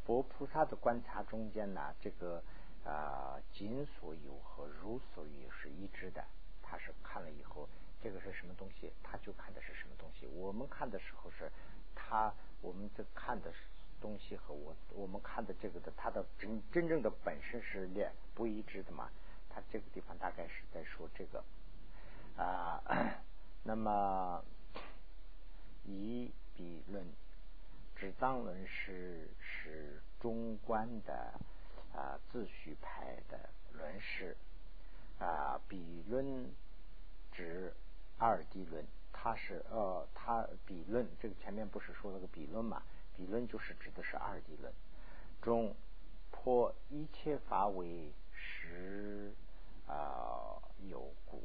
[0.03, 2.41] 佛菩萨的观察中间呢，这个。
[2.86, 6.23] 啊，仅所有和如所有是一致的。
[6.63, 7.67] 他是看了以后，
[8.01, 10.25] 这个是什么东西，他就看的是什么东西。
[10.27, 11.51] 我们看的时候是
[11.93, 13.53] 他，我们这看的
[13.99, 19.10] 东西和我我们看的这个的，它的真真正的本身是两不一致的嘛。
[19.49, 21.43] 他这个地方大概是在说这个
[22.41, 22.82] 啊。
[23.62, 24.41] 那么
[25.91, 27.06] 以比论，
[27.95, 31.34] 指藏论是是中观的。
[31.91, 34.38] 啊，自序派的论师
[35.17, 36.54] 啊，比论
[37.32, 37.73] 指
[38.19, 42.84] 二谛论，它是呃，它比论这个前面不是说了个比论嘛？
[43.17, 44.71] 比论就是指的是二谛论
[45.41, 45.75] 中
[46.32, 49.34] 破一切法为实
[49.88, 51.41] 啊有故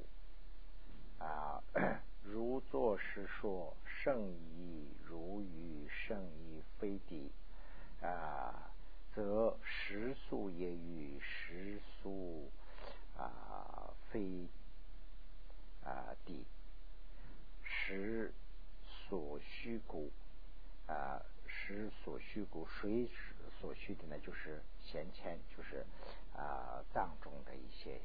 [1.18, 1.64] 啊，
[2.22, 7.32] 如作是说圣意如与圣意非敌
[8.02, 8.70] 啊。
[9.14, 12.50] 则时速也与时速
[13.16, 14.46] 啊非
[15.84, 16.44] 啊地，
[17.62, 18.34] 时
[19.08, 20.10] 所需故
[20.88, 23.08] 啊时所需故，谁
[23.60, 24.18] 所需的呢？
[24.18, 25.86] 就是先前，就是
[26.36, 28.00] 啊藏中的一些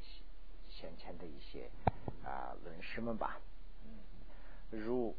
[0.70, 1.70] 先前的一些
[2.24, 3.42] 啊论师们吧。
[4.70, 5.16] 如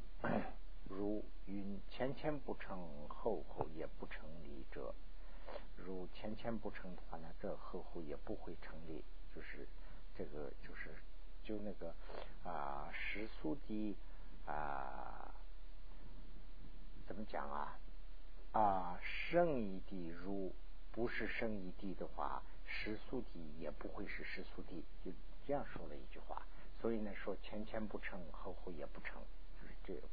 [0.91, 4.93] 如云前前不成，后后也不成理者。
[5.77, 9.05] 如前前不成的话呢，这后后也不会成立。
[9.33, 9.69] 就是
[10.19, 10.93] 这个，就是
[11.45, 11.95] 就那个
[12.43, 13.97] 啊，时速的
[14.47, 15.33] 啊
[17.07, 17.79] 怎么讲啊
[18.53, 20.53] 啊，圣义地如
[20.91, 25.13] 不是圣义地的话，时速地也不会是时速地，就
[25.47, 26.43] 这样说了一句话。
[26.81, 29.23] 所以呢，说前前不成，后后也不成，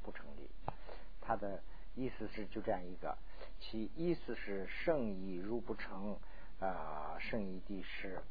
[0.03, 0.49] 不成立。
[1.21, 1.61] 他的
[1.95, 3.17] 意思是就这样一个，
[3.59, 6.17] 其意思是圣意如不成
[6.59, 8.21] 啊，圣意地是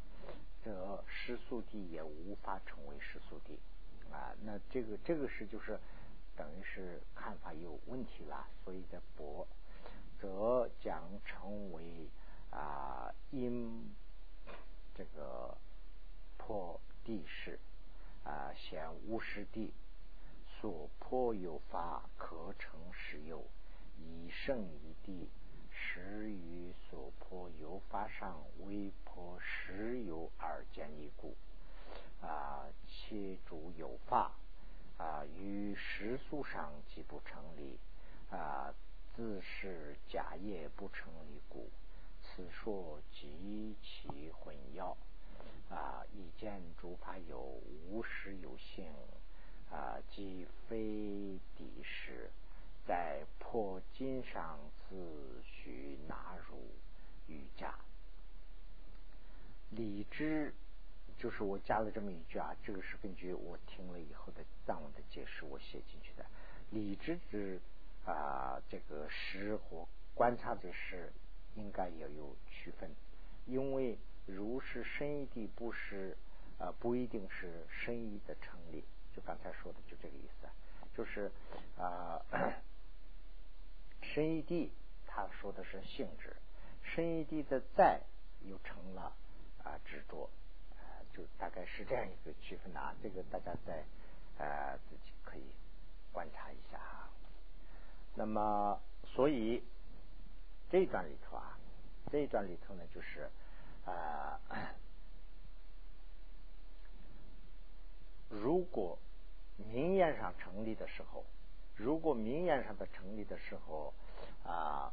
[0.64, 3.58] 则失速地也无法成为失速地
[4.10, 4.34] 啊。
[4.44, 5.78] 那这个这个是就是
[6.36, 9.46] 等于是看法有问题了，所以在驳，
[10.20, 12.08] 则将成为
[12.50, 13.94] 啊因
[14.94, 15.56] 这个
[16.36, 17.58] 破地势。
[18.24, 19.72] 啊，显无实地，
[20.60, 23.44] 所破有法可成实有，
[23.98, 25.28] 以圣一地，
[25.70, 31.36] 实于所破有法上为破实有而见一故。
[32.20, 34.32] 啊，其主有法
[34.98, 37.78] 啊，于实素上即不成立
[38.30, 38.74] 啊，
[39.14, 41.70] 自是假业不成立故。
[42.22, 44.96] 此说极其混淆。
[45.68, 46.06] 啊！
[46.14, 48.88] 以见诸法有无实有性
[49.70, 52.30] 啊，即非敌时，
[52.86, 56.56] 在破金上自须纳入
[57.26, 57.74] 瑜伽。
[59.70, 60.54] 理知
[61.18, 66.24] 就是我加了这么一句啊，这个是根据我听了以后的藏文的解释我写进去的。
[66.70, 67.60] 理知之
[68.04, 71.12] 啊，这个实或观察的实
[71.54, 72.90] 应该要有区分，
[73.46, 73.98] 因为。
[74.28, 76.16] 如是深意地不是
[76.58, 78.82] 啊，不一定是深意的成立。
[79.16, 80.46] 就刚才说的，就这个意思，
[80.94, 81.32] 就是
[81.78, 82.20] 啊，
[84.02, 84.70] 深意地
[85.06, 86.36] 他说的是性质，
[86.82, 88.02] 深意地的在
[88.42, 89.16] 又成了
[89.64, 90.28] 啊执着，
[90.74, 92.94] 啊，就大概是这样一个区分的啊。
[93.02, 93.82] 这个大家在
[94.38, 95.50] 啊自己可以
[96.12, 97.08] 观察一下啊。
[98.14, 99.64] 那么，所以
[100.70, 101.58] 这一段里头啊，
[102.12, 103.30] 这一段里头呢，就是。
[103.86, 104.40] 啊，
[108.28, 108.98] 如果
[109.56, 111.24] 明言上成立的时候，
[111.74, 113.94] 如果明言上的成立的时候
[114.44, 114.92] 啊，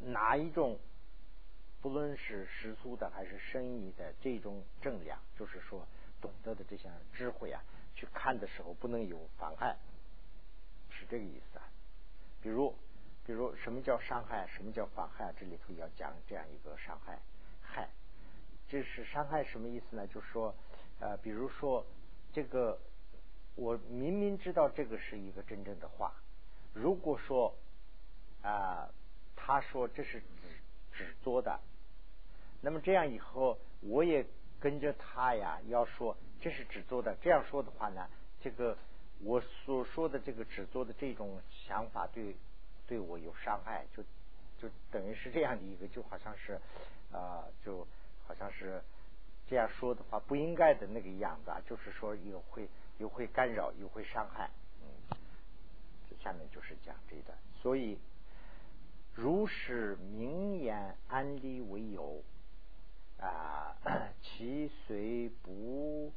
[0.00, 0.78] 哪一种
[1.80, 5.86] 不论是实俗的还是深意的这种正量，就是说
[6.20, 7.62] 懂得的这些智慧啊，
[7.94, 9.76] 去看的时候不能有妨碍，
[10.90, 11.68] 是这个意思啊。
[12.40, 12.74] 比如。
[13.24, 15.32] 比如什么叫伤害，什么叫妨害？
[15.38, 17.20] 这里头要讲这样一个伤害
[17.60, 17.88] 害，
[18.66, 20.04] 这是伤害什么意思呢？
[20.08, 20.52] 就是说，
[21.02, 21.84] 呃，比如说
[22.32, 22.78] 这个，
[23.56, 26.14] 我明明知道这个是一个真正的话，
[26.72, 27.52] 如果说
[28.40, 28.88] 啊，
[29.34, 30.24] 他说这是纸
[30.92, 31.58] 纸做的，
[32.60, 34.24] 那么这样以后我也
[34.60, 38.08] 跟着他呀，要说这是纸做的，这样说的话呢，
[38.40, 38.78] 这个
[39.24, 42.36] 我所说的这个纸做的这种想法对。
[42.88, 44.02] 对我有伤害，就
[44.58, 46.60] 就等于是这样的一个，就好像是
[47.10, 47.86] 啊，就
[48.26, 48.82] 好像是
[49.52, 54.48] 这样说的话不应该的那个样子，啊，就是说又会又会干扰，又会伤害。
[54.80, 55.18] 嗯，
[56.08, 57.98] 这下面就是讲这一段，所以
[59.14, 62.22] 如是名言安利为有
[63.20, 63.76] 啊，
[64.24, 66.10] 其虽不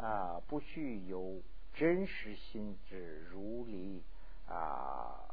[0.00, 1.42] 啊不须有
[1.74, 4.04] 真实心之如理
[4.46, 5.24] 啊。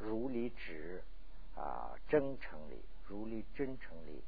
[0.00, 1.04] 如理指
[1.54, 4.24] 啊真诚理，如理真诚理，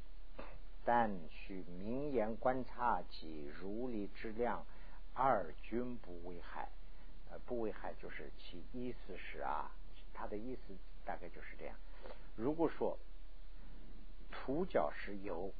[0.84, 4.64] 但需明言观察及如理之量，
[5.14, 6.68] 二均不危害。
[7.30, 9.70] 呃，不危害就是其意思是啊，
[10.12, 11.74] 他的意思大概就是这样。
[12.36, 12.98] 如果说
[14.30, 15.52] 土角是有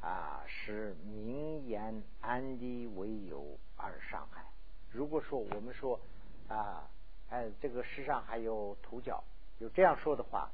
[0.00, 4.44] 啊，是明言安利为有而伤害。
[4.90, 6.00] 如果说我们说
[6.48, 6.88] 啊。
[7.28, 9.24] 哎，这个世上还有土角，
[9.58, 10.52] 有这样说的话，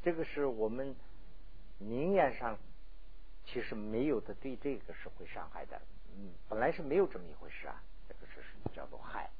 [0.00, 0.94] 这个是我们
[1.78, 2.56] 明言上
[3.44, 5.80] 其实没有的，对这个是会伤害的。
[6.16, 8.40] 嗯，本来是没有这么一回事啊，这个是
[8.74, 9.30] 叫做害。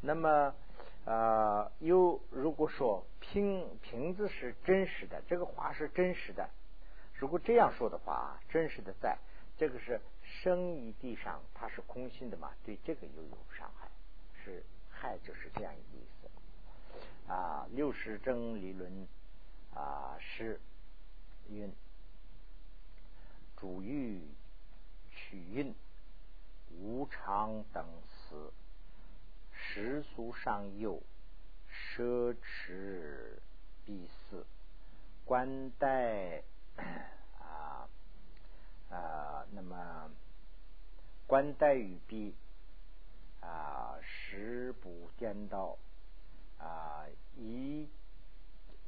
[0.00, 0.54] 那么
[1.04, 6.48] 呃，又如果说瓶瓶子是真实的，这个话是真实的，
[7.14, 9.18] 如果这样说的话，真实的在
[9.56, 13.88] 这个是生于地上，它是空心的嘛，对这个又有伤害，
[14.44, 14.62] 是。
[15.00, 19.06] 害就是这样一个意思啊，六十正理论
[19.72, 20.60] 啊是
[21.48, 21.72] 运
[23.58, 24.22] 主欲
[25.10, 25.74] 取运
[26.70, 28.52] 无常等死
[29.52, 31.02] 世俗上有
[31.68, 33.38] 奢侈
[33.84, 34.46] 必死
[35.24, 36.42] 官带
[37.40, 37.88] 啊
[38.90, 40.10] 啊那么
[41.26, 42.34] 官带与弊。
[43.40, 45.78] 啊，时不颠倒，
[46.58, 47.06] 啊
[47.36, 47.88] 一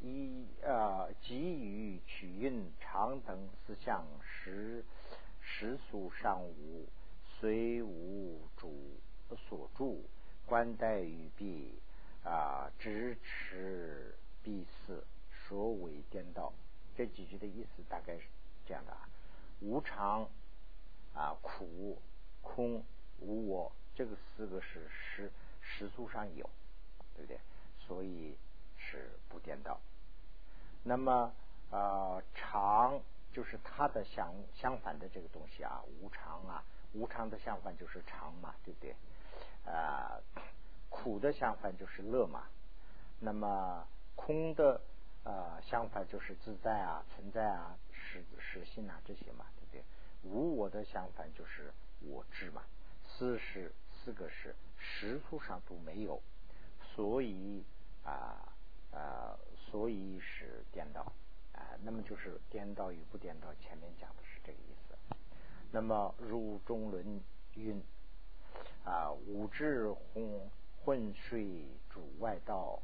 [0.02, 4.84] 以啊给予取运常等四项时
[5.40, 6.86] 时俗上无
[7.38, 8.98] 虽无主
[9.48, 10.04] 所住
[10.46, 11.78] 观待于彼
[12.24, 16.52] 啊支持彼四说为颠倒。
[16.96, 18.22] 这几句的意思大概是
[18.66, 19.08] 这样的啊，
[19.60, 20.28] 无常
[21.14, 21.98] 啊苦
[22.42, 22.82] 空
[23.20, 25.30] 无我，这个四个是实
[25.60, 26.48] 实俗上有，
[27.14, 27.38] 对不对？
[27.86, 28.34] 所以
[28.78, 29.78] 是不颠倒。
[30.82, 31.32] 那么
[31.70, 33.00] 啊常
[33.32, 38.94] 就是它的相相反的这个东西啊，无常啊，无常的相反就是常嘛，对不对？
[39.64, 40.20] 啊
[40.88, 42.44] 苦的相反就是乐嘛。
[43.18, 44.80] 那么空的。
[45.22, 49.84] 呃，相反就是自在啊、存在啊、实实性啊这些嘛，对不对？
[50.22, 51.70] 无我的相反就是
[52.00, 52.62] 我知嘛。
[53.04, 56.22] 四是四个是实处上都没有，
[56.80, 57.62] 所以
[58.02, 58.48] 啊
[58.92, 59.36] 啊，
[59.70, 61.00] 所以是颠倒
[61.52, 61.62] 啊。
[61.82, 64.96] 那么就是颠倒与不颠倒，前面讲的是这个意思。
[65.70, 67.20] 那么如中轮
[67.54, 67.82] 运
[68.84, 70.50] 啊，五智混
[70.84, 72.80] 混睡主外道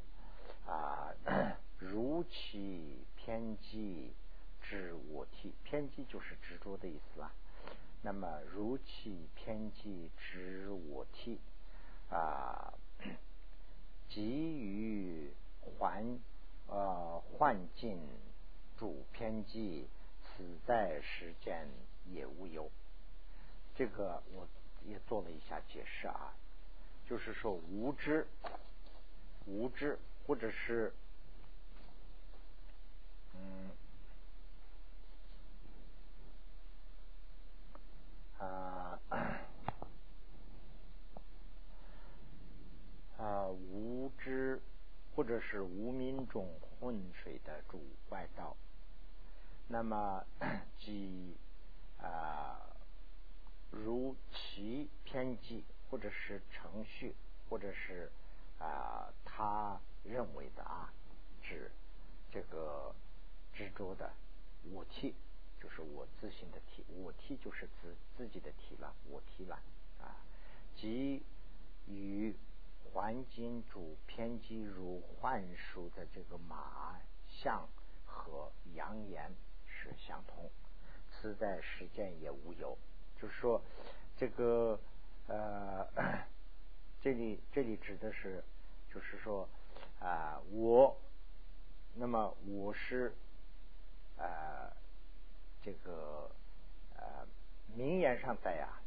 [0.65, 1.13] 啊。
[1.79, 4.11] 如其偏激
[4.63, 7.31] 之我体，偏激就是执着的意思啦。
[8.01, 11.39] 那么如其偏激之我体
[12.09, 12.73] 啊，
[14.09, 15.31] 给予
[15.61, 16.19] 环
[16.67, 17.99] 呃幻境
[18.77, 19.87] 主偏激，
[20.21, 21.67] 此在实践
[22.05, 22.69] 也无忧。
[23.75, 24.47] 这个我
[24.85, 26.33] 也做了一下解释啊，
[27.07, 28.27] 就是说无知
[29.45, 30.93] 无知或者是。
[33.39, 33.69] 嗯，
[38.39, 38.99] 啊
[43.19, 44.59] 啊，无知
[45.17, 46.47] 或者是无名中
[46.79, 48.55] 混水的主外道，
[49.67, 50.23] 那么
[50.77, 51.35] 即
[51.99, 52.61] 啊
[53.71, 57.15] 如其偏激，或者是程序，
[57.49, 58.11] 或者是
[58.59, 60.93] 啊他认为的啊，
[61.41, 61.71] 指
[62.31, 62.93] 这个。
[63.53, 64.13] 执着的
[64.71, 65.15] 我体，
[65.59, 69.55] 就是我自信的体，我体就是自自己的体了，我体了
[69.99, 70.13] 啊。
[70.75, 71.23] 即
[71.87, 72.35] 与
[72.97, 77.69] 环境主偏激如幻术的这个马象
[78.07, 79.31] 和扬言
[79.67, 80.49] 是相同，
[81.11, 82.75] 此在实践也无有。
[83.21, 83.61] 就是说，
[84.17, 84.79] 这个
[85.27, 85.87] 呃，
[86.99, 88.43] 这里这里指的是，
[88.91, 89.47] 就是说
[89.99, 90.97] 啊，我，
[91.93, 93.13] 那么我是。
[94.17, 94.73] 呃，
[95.61, 96.31] 这个
[96.95, 97.27] 呃，
[97.75, 98.81] 名言上在呀，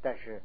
[0.00, 0.40] 但是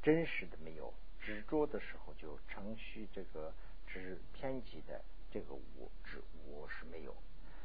[0.00, 0.94] 真实的没有。
[1.22, 3.52] 执着的时候就程序这个
[3.86, 5.00] 只偏激的
[5.30, 7.14] 这个我执我是没有。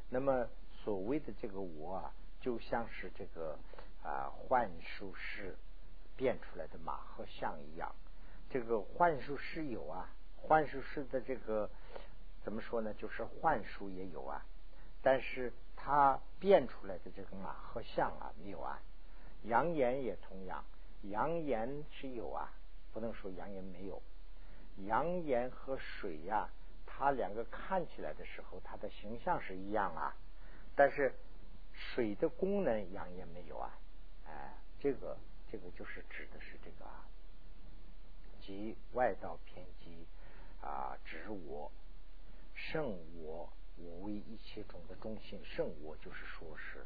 [0.10, 0.48] 那么
[0.84, 3.58] 所谓的这个我啊，就像是这个
[4.04, 5.58] 啊幻术师
[6.16, 7.94] 变出来的马和象一样。
[8.50, 11.70] 这个幻术师有啊，幻术师的这个
[12.44, 12.94] 怎么说呢？
[12.94, 14.46] 就是幻术也有啊，
[15.02, 15.52] 但是。
[15.80, 18.82] 他变出来的这个马和象啊没有啊，
[19.44, 20.66] 扬言也同样，
[21.04, 22.52] 扬言是有啊，
[22.98, 24.02] 不能说扬言没有。
[24.88, 26.50] 扬言和水呀，
[26.88, 30.16] 它两个看起来的时候，它的形象是一样啊，
[30.76, 31.14] 但是
[31.76, 33.78] 水的功能扬言没有啊，
[34.26, 35.16] 哎，这个
[35.52, 37.06] 这个就是指的是这个啊，
[38.42, 40.08] 即外道偏激
[40.60, 41.72] 啊，指我
[42.56, 43.54] 胜我。
[43.80, 46.84] 我为一切中的中心，圣我就是说是，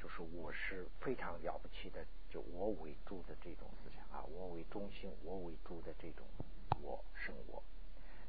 [0.00, 6.26] 就是我是非常了不起的，就我为主的这种思想啊，我为中心，我为主的这种
[6.82, 7.62] 我生我，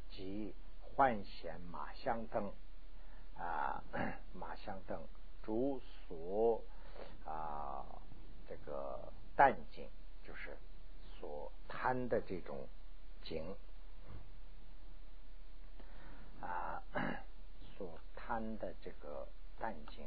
[0.09, 2.51] 即幻显马相灯
[3.37, 3.81] 啊，
[4.33, 5.01] 马相灯
[5.41, 6.61] 主所
[7.25, 7.85] 啊
[8.49, 8.99] 这个
[9.35, 9.87] 淡景，
[10.27, 10.57] 就是
[11.19, 12.67] 所贪的这种
[13.23, 13.55] 景
[16.41, 16.83] 啊。
[17.77, 20.05] 所贪的这个淡景，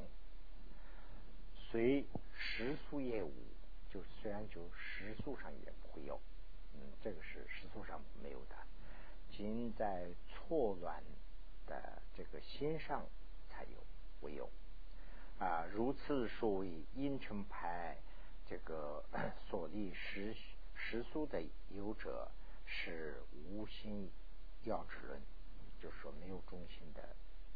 [1.75, 2.07] 随
[2.39, 3.33] 时速业务，
[3.91, 6.21] 就虽然就时速上也不会有，
[6.73, 8.55] 嗯，这个是时速上没有的，
[9.29, 11.03] 仅在错乱
[11.67, 13.05] 的这个心上
[13.51, 13.85] 才有，
[14.21, 14.49] 唯有
[15.41, 17.97] 啊，如此说为阴沉派
[18.49, 19.03] 这个
[19.51, 20.33] 所立时
[20.77, 22.31] 时速的有者
[22.67, 24.09] 是无心
[24.63, 25.21] 要之论，
[25.81, 27.03] 就是说没有中心的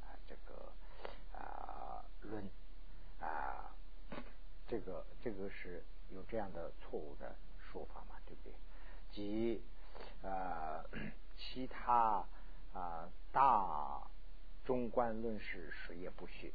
[0.01, 0.11] 啊。
[0.27, 0.73] 这个
[1.39, 2.43] 啊论
[3.21, 3.58] 啊，
[4.69, 8.53] 这个这个是有这样的错误的说法嘛，对不对？
[9.11, 9.63] 即
[10.23, 10.85] 啊
[11.37, 12.25] 其他
[12.75, 14.01] 啊大
[14.65, 16.53] 中观论是谁也不许。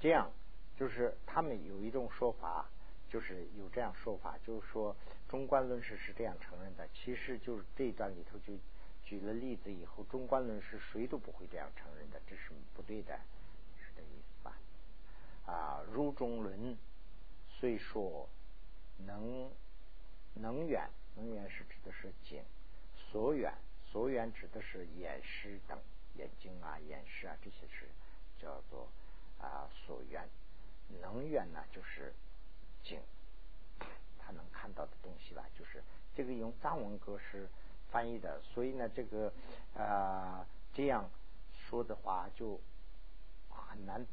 [0.00, 0.30] 这样
[0.76, 2.66] 就是他们有一种说法，
[3.08, 4.94] 就是有这样说法，就是说
[5.28, 6.86] 中观论是是这样承认的。
[6.88, 8.52] 其实就是这段里头就
[9.04, 13.16] 举了例子以后，中观论是谁都不会这样承认的，这是不对的，
[13.78, 14.58] 是这意思吧？
[15.46, 16.76] 啊，如中论
[17.58, 18.28] 虽说
[18.98, 19.50] 能
[20.34, 22.42] 能远，能远是指的是景，
[23.10, 23.52] 所远
[23.90, 25.78] 所远指的是眼识等，
[26.16, 27.88] 眼睛啊、眼识啊这些是
[28.38, 28.86] 叫做
[29.40, 30.28] 啊所远，
[31.00, 32.12] 能远呢就是
[32.84, 33.00] 景，
[34.18, 35.82] 他能看到的东西吧，就是
[36.14, 37.48] 这个用藏文格式
[37.90, 39.32] 翻译的，所以呢这个
[39.74, 41.08] 啊这样
[41.68, 42.60] 说的话就
[43.48, 44.06] 很难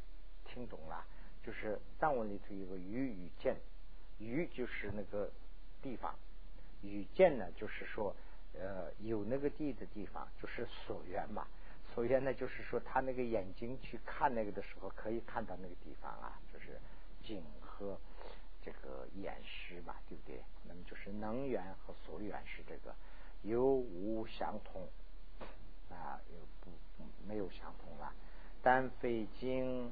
[0.45, 1.05] 听懂了。
[1.45, 3.57] 就是藏文里头有个鱼与见，
[4.17, 5.29] 鱼就是那个
[5.81, 6.15] 地方，
[6.81, 8.15] 与见呢就是说
[8.53, 11.45] 呃有那个地的地方，就是所缘嘛。
[11.93, 16.79] 所缘呢就是说他那个眼睛去看那个的时候，可以看到那个地方啊，就是
[17.21, 17.99] 景和
[18.63, 20.41] 这个眼识嘛，对不对？
[20.65, 22.95] 那么就是能缘和所缘是这个
[23.41, 24.87] 有无相同
[25.89, 26.71] 啊，有不
[27.27, 28.13] 没有相同了，
[28.61, 29.91] 但非经。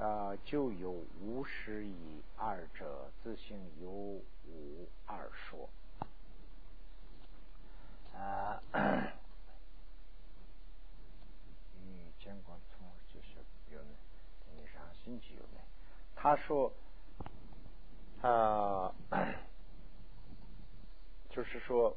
[0.00, 0.90] 啊，就有
[1.20, 5.68] 无实以二者自性有无二说。
[8.14, 8.62] 啊，
[11.74, 13.90] 与监管从就是有呢，
[14.56, 15.60] 你上星期有呢。
[16.16, 16.72] 他说，
[18.22, 18.94] 啊，
[21.28, 21.94] 就是说，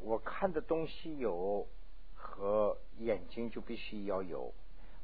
[0.00, 1.66] 我看的东西有
[2.14, 4.54] 和眼睛就必须要有。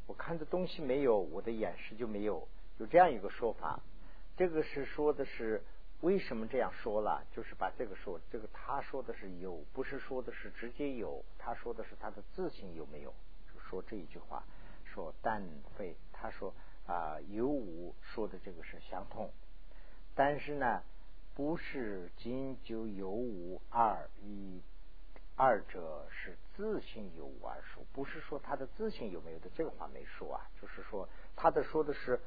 [0.07, 2.47] 我看的东西没有，我的眼识就没有，
[2.79, 3.81] 有这样一个说法。
[4.37, 5.63] 这个是说的是
[6.01, 7.25] 为什么这样说了？
[7.33, 13.13] 就是把这个说，这个他说的是有，不是说的是直接有，他说的是他的自信有没有？
[13.53, 14.45] 就说这一句话，
[14.85, 15.43] 说但
[15.77, 16.55] 非他说
[16.87, 19.31] 啊有无说的这个是相同，
[20.15, 20.83] 但是呢
[21.35, 24.61] 不是仅就有无二一。
[25.37, 31.07] 二者是自性有无而说，不是说他的自性有没有的这个话没说啊，就是说
[31.37, 32.19] 他的说的是，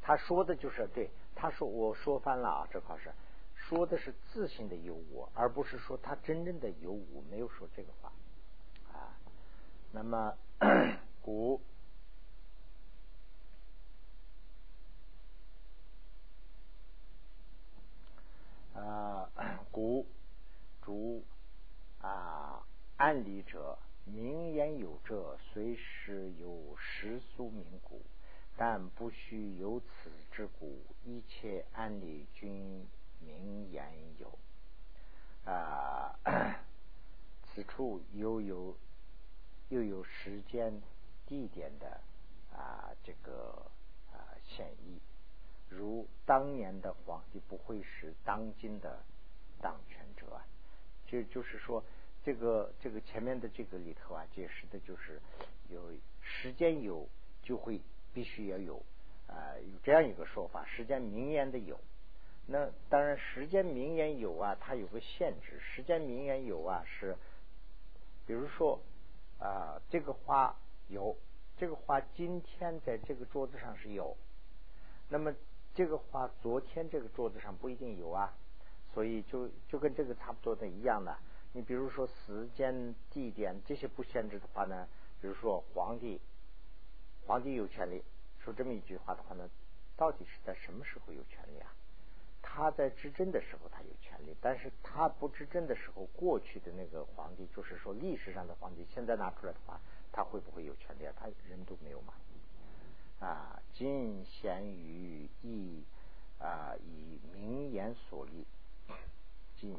[0.00, 3.12] 他说的就是对，他说我说翻了啊，这话是
[3.56, 8.12] 说的是自性的有无，而不是说他真正的有无，没有说这个话
[8.92, 9.10] 啊。
[9.90, 10.36] 那么
[11.22, 11.60] 古
[18.74, 19.28] 啊
[19.72, 20.06] 古。
[20.86, 21.24] 如
[22.00, 22.64] 啊，
[22.96, 28.02] 案例者，名言有者，虽时有世俗名古，
[28.56, 30.84] 但不须有此之故。
[31.04, 32.86] 一切案例均
[33.18, 34.38] 名言有。
[35.44, 36.16] 啊，
[37.52, 38.76] 此处又有
[39.70, 40.80] 又有时间、
[41.26, 42.00] 地点的
[42.56, 43.60] 啊这个
[44.12, 45.00] 啊显义，
[45.68, 49.00] 如当年的皇帝不会是当今的
[49.60, 50.06] 当权。
[51.06, 51.82] 就就是说，
[52.24, 55.20] 这个这个前面的这个里头啊，解释的就是
[55.68, 57.08] 有时间有，
[57.42, 57.80] 就会
[58.12, 58.82] 必须要有
[59.28, 60.64] 啊，有这样一个说法。
[60.64, 61.78] 时间名言的有，
[62.46, 65.60] 那当然时间名言有啊，它有个限制。
[65.60, 67.16] 时间名言有啊，是
[68.26, 68.80] 比如说
[69.38, 70.56] 啊，这个花
[70.88, 71.16] 有，
[71.56, 74.16] 这个花今天在这个桌子上是有，
[75.08, 75.34] 那么
[75.74, 78.36] 这个花昨天这个桌子上不一定有啊。
[78.96, 81.14] 所以就就跟这个差不多的一样的，
[81.52, 84.88] 你比如说时间、地点这些不限制的话呢，
[85.20, 86.18] 比如说皇帝，
[87.26, 88.02] 皇帝有权利
[88.42, 89.50] 说这么一句话的话呢，
[89.98, 91.70] 到底是在什么时候有权利啊？
[92.40, 99.78] 他在执政的时候他有权利，但是他不执政的时候，过去的那个皇帝，就是说历史上的皇帝，现在拿出来的话，
[100.10, 101.12] 他会不会有权利啊？
[101.20, 102.14] 他人都没有嘛？
[103.20, 105.84] 啊，今贤于义
[106.38, 108.46] 啊以名言所立。
[109.60, 109.76] 进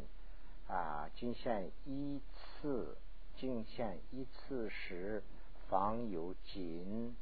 [0.67, 2.21] 啊，进献一
[2.61, 2.97] 次，
[3.37, 5.23] 进献一次时，
[5.69, 7.15] 方有仅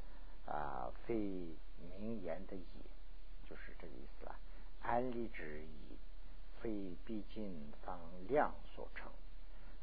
[0.45, 1.15] 啊，非
[1.79, 2.65] 名言的意，
[3.49, 4.35] 就是这个意思了。
[4.81, 5.97] 安利之意，
[6.59, 9.11] 非毕竟方量所成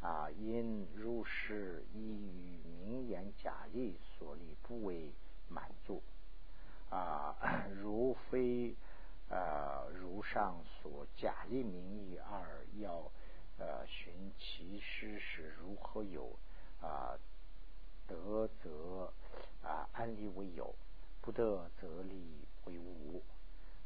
[0.01, 5.13] 啊，因如是依于名言假立所立，不为
[5.49, 6.03] 满足
[6.91, 7.37] 啊，
[7.83, 8.75] 如非。
[9.29, 13.11] 呃，如上所假立名义二，要
[13.59, 16.39] 呃寻其师是如何有
[16.81, 17.19] 啊？
[18.07, 19.13] 得则
[19.63, 20.75] 啊安立为有，
[21.23, 23.23] 不得则立为无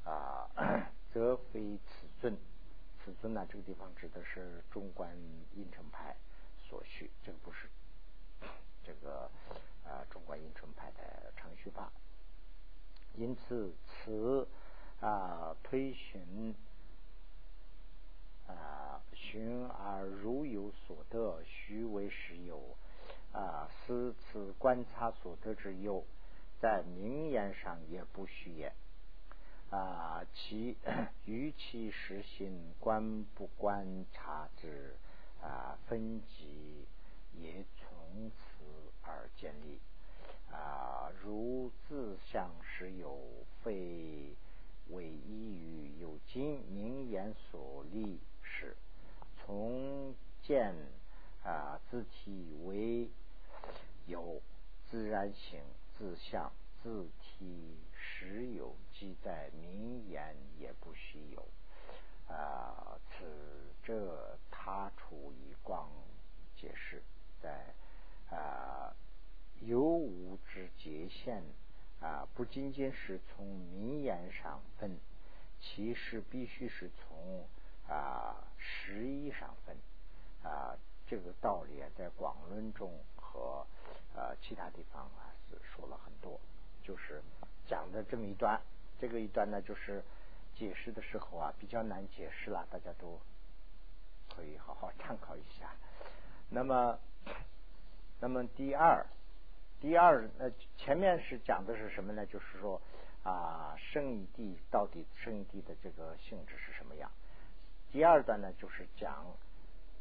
[0.05, 0.49] 啊，
[1.13, 2.37] 则非此尊。
[3.05, 5.17] 此尊呢，这个地方指的是中观
[5.55, 6.17] 印成派
[6.59, 7.69] 所需，这个不是
[8.83, 9.31] 这个
[9.85, 11.93] 啊中国阴春派的程序法。
[13.15, 14.49] 因此，此
[15.01, 16.55] 啊推寻
[18.49, 22.77] 啊寻而如有所得，虚为实有
[23.33, 26.05] 啊，思此观察所得之有，
[26.61, 28.73] 在名言上也不虚也。
[29.69, 30.77] 啊，其
[31.25, 34.97] 与其实行观不观察之
[35.43, 36.87] 啊分级，
[37.35, 38.65] 也从此
[39.03, 39.81] 而建立。
[40.53, 43.21] 啊，如自相实有，
[43.63, 44.35] 非
[44.91, 48.77] 为依于有经名言所立是，
[49.39, 50.75] 从见
[51.45, 53.11] 啊自体为
[54.07, 54.41] 有
[54.91, 55.61] 自然性
[55.97, 57.77] 自相自体。
[58.19, 61.47] 实有即在，名言也不虚有。
[62.29, 65.91] 啊，此这他处以光
[66.57, 67.03] 解释，
[67.43, 67.75] 在
[68.31, 68.97] 啊
[69.61, 71.43] 有无之界限
[72.01, 74.99] 啊，不仅仅是从名言上分，
[75.61, 77.47] 其实必须是从
[77.89, 79.77] 啊实义上分。
[80.43, 80.77] 啊，
[81.07, 83.67] 这个道理啊，在广论中和
[84.15, 86.41] 呃其他地方啊是说了很多，
[86.83, 87.23] 就是。
[87.69, 88.61] 讲的这么一段，
[89.01, 90.01] 这个一段呢，就是
[90.57, 93.19] 解释的时候啊，比较难解释了，大家都
[94.33, 95.75] 可以好好参考一下。
[96.49, 96.97] 那么，
[98.23, 99.05] 那么第二，
[99.87, 102.27] 第二，呃，前面是讲的是什么呢？
[102.27, 102.83] 就是说
[103.23, 107.09] 啊，圣义地到底圣义地的这个性质是什么样？
[107.93, 109.25] 第二段呢，就是讲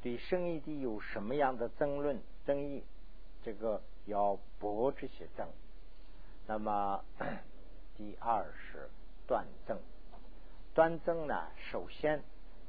[0.02, 2.84] 对圣义地有什么样的争论、争议，
[3.44, 5.48] 这个要驳这些争。
[6.48, 7.06] 那么。
[7.96, 8.90] 第二是
[9.28, 9.80] 断证，
[10.74, 12.24] 断正呢，首先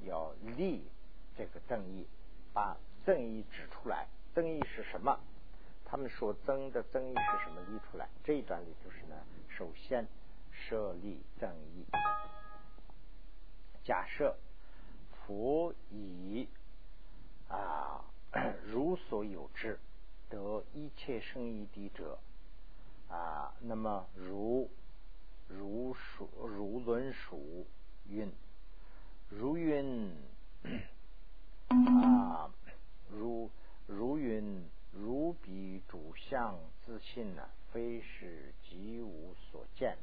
[0.04, 0.86] 要立
[1.34, 2.06] 这个正义，
[2.52, 4.06] 把正义指出来。
[4.34, 5.18] 正义是什么？
[5.87, 7.62] 他们所争的增益是什么？
[7.70, 8.09] 立出来。
[8.22, 9.16] 这一段里就是呢，
[9.49, 10.07] 首先
[10.51, 11.87] 设立正义。
[13.84, 14.37] 假设
[15.12, 16.49] 佛以
[17.49, 18.05] 啊
[18.64, 19.78] 如所有智
[20.28, 22.18] 得一切生义地者
[23.09, 24.68] 啊，那么如。
[25.49, 27.68] 如数如论数
[28.09, 28.32] 运，
[29.28, 30.12] 如云
[31.68, 32.51] 啊，
[33.09, 33.49] 如
[33.87, 34.68] 如云
[35.01, 39.97] 如彼主相自信呢，非是即无所见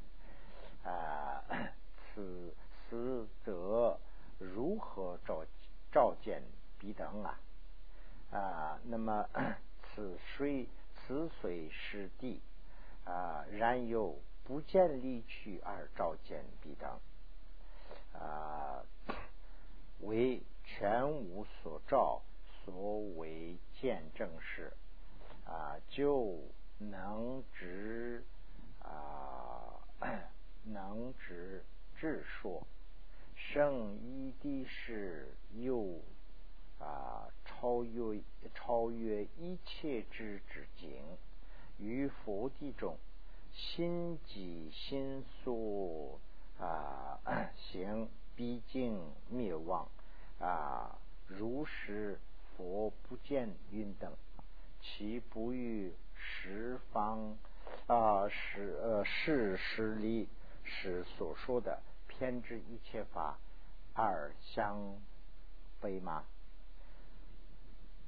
[0.83, 1.43] 啊。
[2.13, 2.53] 此
[2.89, 3.99] 此则
[4.39, 5.45] 如何照
[5.91, 6.43] 照见
[6.79, 7.39] 彼等啊？
[8.31, 9.27] 啊，那么
[9.95, 12.41] 此虽此虽是地
[13.05, 14.19] 啊，然有。
[14.45, 16.99] 不见离去而照见彼等，
[18.11, 18.83] 啊，
[20.01, 22.21] 为全无所照，
[22.65, 24.73] 所为见证事
[25.45, 26.39] 啊，就
[26.77, 28.23] 能直
[28.81, 29.79] 啊，
[30.65, 31.63] 能直
[31.95, 32.65] 智说，
[33.35, 35.99] 圣一地是又
[36.79, 38.21] 啊，超越
[38.53, 41.01] 超越一切之之境，
[41.77, 42.97] 于佛地中。
[43.55, 46.19] 心即心所
[46.57, 47.19] 啊，
[47.55, 49.87] 行毕竟灭亡
[50.39, 52.19] 啊，如是
[52.57, 54.11] 佛不见云等，
[54.83, 57.37] 其不与十方
[57.87, 60.27] 啊，是呃是实力
[60.63, 63.37] 是所说的偏执一切法
[63.93, 64.77] 二相
[65.79, 66.25] 非吗？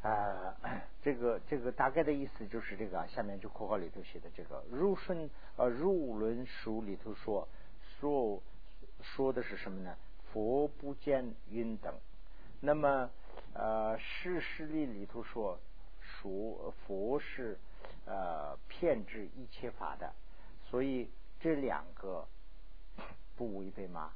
[0.01, 0.55] 啊，
[1.01, 7.47] 这个这个大概的意思就是这个，下面就括号里头写的这个入顺呃入论书里头说
[7.99, 8.43] 说
[9.01, 9.95] 说的是什么呢？
[10.31, 11.95] 佛不见云等。
[12.59, 13.09] 那么
[13.53, 15.57] 呃事实里里头说
[16.25, 17.57] 说佛是
[18.05, 20.11] 呃骗执一切法的，
[20.69, 21.09] 所以
[21.39, 22.25] 这两个
[23.35, 24.11] 不违背吗？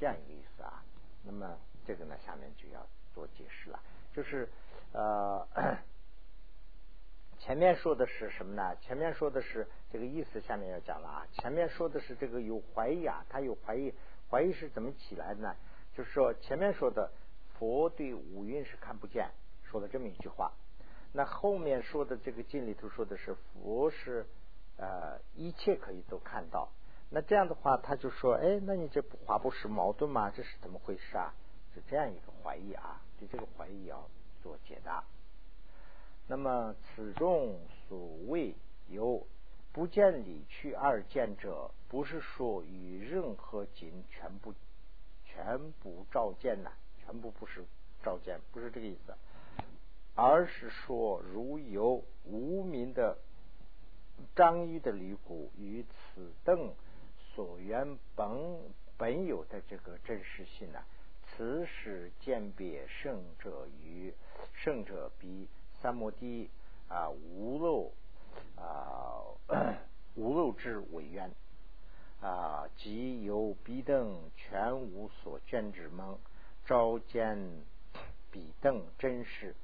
[0.00, 0.82] 这样一个意思啊。
[1.22, 2.84] 那么这个呢，下面就要
[3.14, 3.80] 做解释了，
[4.12, 4.48] 就是。
[4.92, 5.46] 呃，
[7.38, 8.74] 前面说的是什么呢？
[8.76, 11.26] 前面说的是这个意思，下面要讲了啊。
[11.32, 13.92] 前面说的是这个有怀疑啊，他有怀疑，
[14.30, 15.54] 怀疑是怎么起来的呢？
[15.94, 17.12] 就是说前面说的
[17.58, 19.28] 佛对五蕴是看不见，
[19.64, 20.50] 说了这么一句话。
[21.16, 24.26] 那后面说的这个经里头说的是佛是
[24.76, 26.68] 呃一切可以都看到。
[27.10, 30.30] 那这样的话，他就说，哎，那你这不华不是矛盾吗？
[30.30, 31.34] 这是怎么回事啊？
[31.74, 34.06] 是这样一个怀疑啊，对这个怀疑要。
[34.42, 35.02] 做解答。
[36.28, 37.58] 那么此中
[37.88, 37.98] 所
[38.28, 38.54] 谓
[38.88, 39.26] 有
[39.72, 44.54] 不见理去二见者，不是说与任何景全部
[45.24, 46.70] 全部照见呐，
[47.04, 47.64] 全部不是
[48.04, 49.16] 照见，不是这个意思。
[50.16, 53.18] 而是说如有无名的
[54.34, 56.74] 张裕的离骨与此等
[57.34, 58.58] 所缘本
[58.96, 60.82] 本有的这个真实性呢？
[61.28, 64.14] 此时鉴别圣者与
[64.54, 65.48] 圣者比
[65.82, 66.48] 三摩地
[66.88, 67.92] 啊无漏
[68.56, 69.36] 啊
[70.14, 71.30] 无漏之为缘
[72.22, 76.16] 啊，即有彼等全无所见之门，
[76.64, 77.36] 召见
[78.30, 79.54] 彼等真实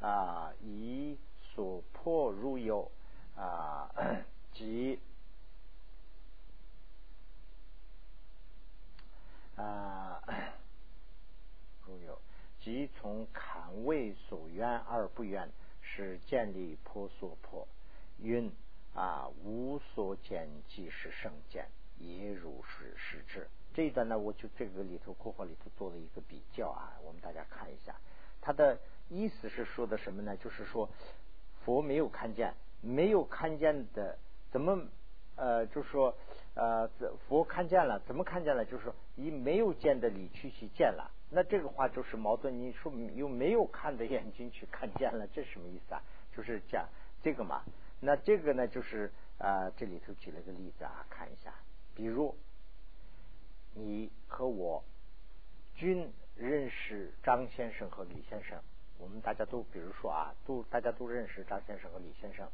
[0.00, 2.90] 啊，以所破入有
[3.36, 3.90] 啊，
[4.52, 5.00] 即
[9.56, 10.22] 啊。
[11.86, 12.20] 如有，
[12.60, 17.66] 即从坎位所愿而不愿，是建立破所破。
[18.18, 18.52] 云
[18.94, 21.66] 啊，无所见即是圣见，
[21.98, 23.48] 也如是实质。
[23.72, 27.94] 这一段呢，我就这个里头括号里头做了一个比较啊，我们大家看一下，
[28.40, 28.78] 他的
[29.08, 30.36] 意思是说的什么呢？
[30.36, 30.88] 就是说
[31.64, 34.18] 佛没有看见，没有看见的，
[34.50, 34.86] 怎么
[35.36, 36.14] 呃，就说
[36.54, 36.88] 呃，
[37.28, 38.64] 佛看见了，怎么看见了？
[38.64, 41.10] 就是说以没有见的理去去见了。
[41.30, 42.58] 那这个话就是矛盾。
[42.58, 45.26] 你说有没有看的眼睛去看见了？
[45.28, 46.02] 这什么意思啊？
[46.36, 46.88] 就是讲
[47.22, 47.62] 这个嘛。
[48.00, 51.52] 那这个呢，就是啊，这里头举了个例子啊，看一下。
[51.94, 52.34] 比如
[53.74, 54.82] 你和我
[55.74, 58.58] 均认识张先生和李先生，
[58.98, 62.48] 我们大家都比如说啊，都大家都认识张先生和李先生。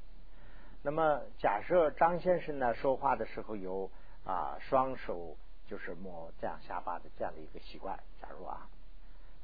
[0.83, 3.91] 那么假设张先生呢说话的时候有
[4.25, 5.37] 啊双手。
[5.67, 7.99] 就是摸这样下巴的这样的一个习惯。
[8.21, 8.69] 假如啊，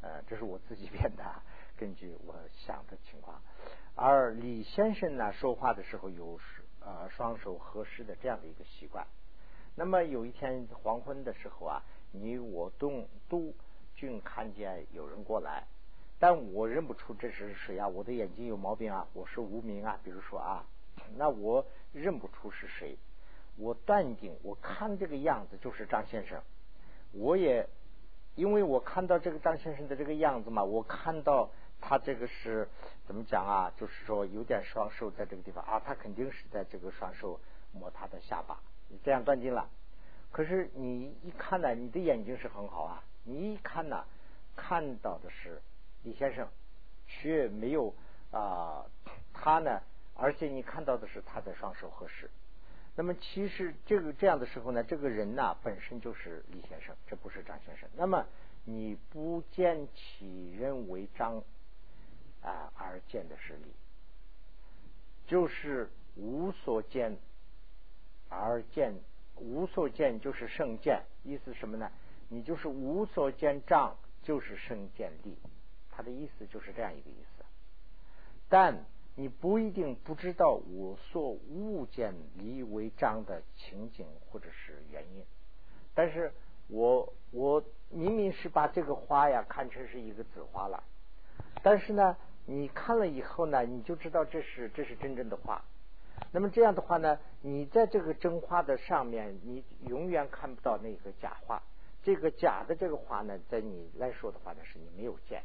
[0.02, 1.24] 呃，这是我自己 编的，
[1.78, 3.40] 根据我想的情况。
[3.94, 6.38] 而李先生呢，说话的时候有
[6.80, 9.06] 呃双手合十的这样的一个习惯。
[9.74, 11.82] 那么有一天黄昏的时候啊，
[12.12, 13.54] 你我都都
[13.96, 15.66] 均看见有人过来，
[16.20, 17.88] 但我认不出这是谁啊？
[17.88, 19.08] 我的眼睛有毛病啊？
[19.14, 19.98] 我是无名啊？
[20.04, 20.66] 比如说啊，
[21.16, 22.96] 那我认不出是谁。
[23.56, 26.40] 我断定，我看这个样子就是张先生。
[27.12, 27.66] 我也
[28.34, 31.50] 因为我看到这个张先生的这个样子嘛，我看到
[31.80, 32.68] 他这个是
[33.06, 33.72] 怎么讲啊？
[33.78, 37.40] 就是说有点双手在这个地方啊，他肯定是在这个双手
[37.72, 39.70] 摸他的下巴，你这样断定了。
[40.30, 44.04] 可是你一看呢，你的眼睛是很好啊，你一看呢，
[44.54, 45.60] 看到的是
[46.02, 46.48] 李先生，
[47.06, 47.94] 却没有
[48.30, 48.86] 啊
[49.32, 49.82] 他呢，
[50.14, 52.30] 而且你看到的是他的双手合十。
[52.96, 57.88] 那么其实这个这样的时候呢，这个人呐本身就是李先生，这不是张先生。
[57.96, 58.26] 那么
[58.64, 61.42] 你不见其人为张
[62.42, 63.72] 啊，而见的是李，
[65.26, 67.16] 就是无所见
[68.28, 68.94] 而见，
[69.36, 71.02] 无所见就是圣见。
[71.22, 71.90] 意思什么呢？
[72.28, 75.36] 你就是无所见张，就是圣见力。
[76.00, 77.44] 他的意思就是这样一个意思。
[78.48, 78.86] 但
[79.16, 85.22] 你不一定不知道我所物见离为章的情景或者是原因，
[85.92, 86.32] 但是
[86.68, 90.82] 我我明明是把这个花呀看成是一个紫花了，
[91.62, 95.62] 但是呢，你看了以后呢，你就知道这是这是真正的花。
[96.32, 101.62] 那么这样的话呢，你在这个真花的上面，你永远看不到那个假花。
[102.02, 105.42] 这个假的这个花呢，在你来说的话呢，是你没有见。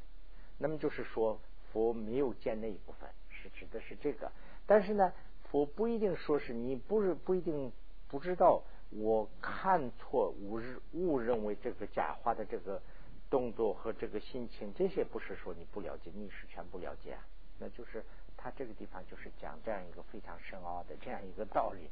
[0.58, 1.40] 那么就是说，
[1.72, 3.10] 佛没有见那一部分。
[3.30, 4.32] 是指的是这个，
[4.66, 7.72] 但是呢，佛不一定说是你不是不一定
[8.08, 12.82] 不知道，我看错误认误认为这个假话的这个
[13.30, 17.24] 动作和这个心情，这些不是说你不了解，你是全不了解啊。
[17.60, 18.04] 那就是
[18.36, 21.88] 他这个地方就是讲这样一个非常深奥的这样一个道理。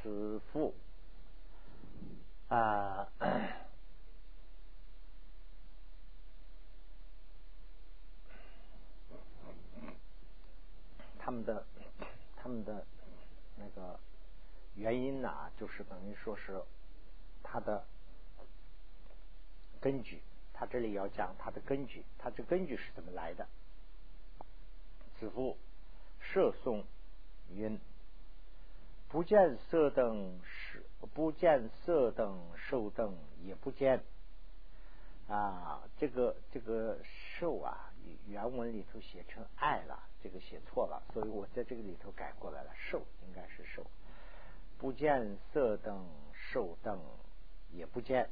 [0.00, 0.72] 此父
[2.48, 3.06] 啊。
[11.26, 11.66] 他们的
[12.36, 12.86] 他们的
[13.56, 13.98] 那个
[14.76, 16.62] 原因呢，就是等于说是
[17.42, 17.84] 他的
[19.80, 20.22] 根据。
[20.54, 23.48] 他这里要讲他的根据，他这根据是怎么来的？
[25.18, 25.58] 子父
[26.20, 26.84] 射诵
[27.50, 27.80] 云：
[29.08, 34.04] 不见色等是不见色等受等也不见
[35.28, 37.90] 啊，这个这个受啊，
[38.28, 40.04] 原文里头写成爱了。
[40.26, 42.72] 这个写错了，所以我在这个里头改过来了。
[42.74, 43.86] 受应该是受，
[44.76, 47.00] 不见色等受等
[47.70, 48.28] 也不见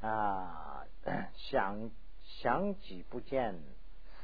[0.00, 0.84] 啊，
[1.36, 1.92] 想
[2.24, 3.56] 想己不见，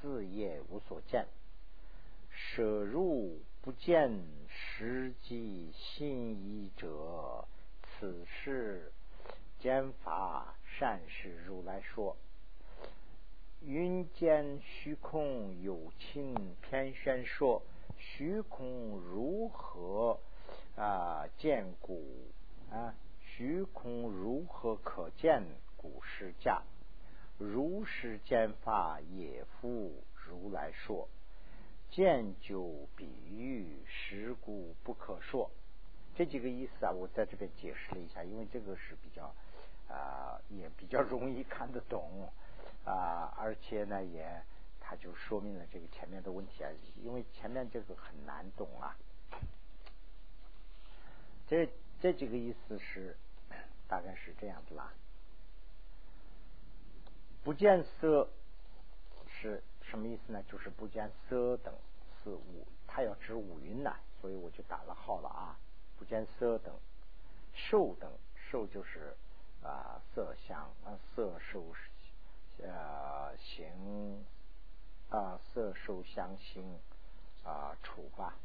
[0.01, 1.29] 四业无所见，
[2.31, 4.11] 舍入不见
[4.49, 7.47] 实际心意者，
[7.83, 8.93] 此事
[9.61, 12.17] 兼法善事如来说。
[13.61, 17.63] 云间虚空有情偏宣说，
[17.97, 20.21] 虚空如何
[20.77, 22.31] 啊见古
[22.71, 22.95] 啊？
[23.21, 25.43] 虚空如何可见
[25.77, 26.63] 古时价？
[27.37, 31.09] 如是见法也复如来说，
[31.91, 35.51] 见就比喻实故不可说。
[36.17, 39.35] 这几个意思啊，我在这边解释了一下，因为这个是比较
[39.89, 42.29] 啊，也比较容易看得懂
[42.89, 44.43] 啊，而且呢，也
[44.81, 46.71] 它就说明了这个前面的问题啊，
[47.03, 48.97] 因为前面这个很难懂啊。
[51.47, 51.69] 这
[52.01, 53.17] 这几个意思是
[53.87, 54.93] 大概是这样子啦。
[57.45, 58.29] 不见色
[59.27, 60.43] 是什么意思呢？
[60.45, 61.75] 就是不见色等
[62.23, 65.59] 是五，它要指五云呐，所以我就打了号了啊。
[65.99, 66.75] 不见色等，
[67.55, 68.11] 受等
[68.51, 69.17] 受就是
[69.63, 71.75] 啊色相啊色受
[72.63, 74.25] 呃行
[75.11, 76.79] 啊色受相形
[77.45, 78.37] 啊处吧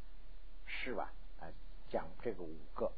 [0.66, 1.48] 是吧啊
[1.90, 2.92] 讲这个五个，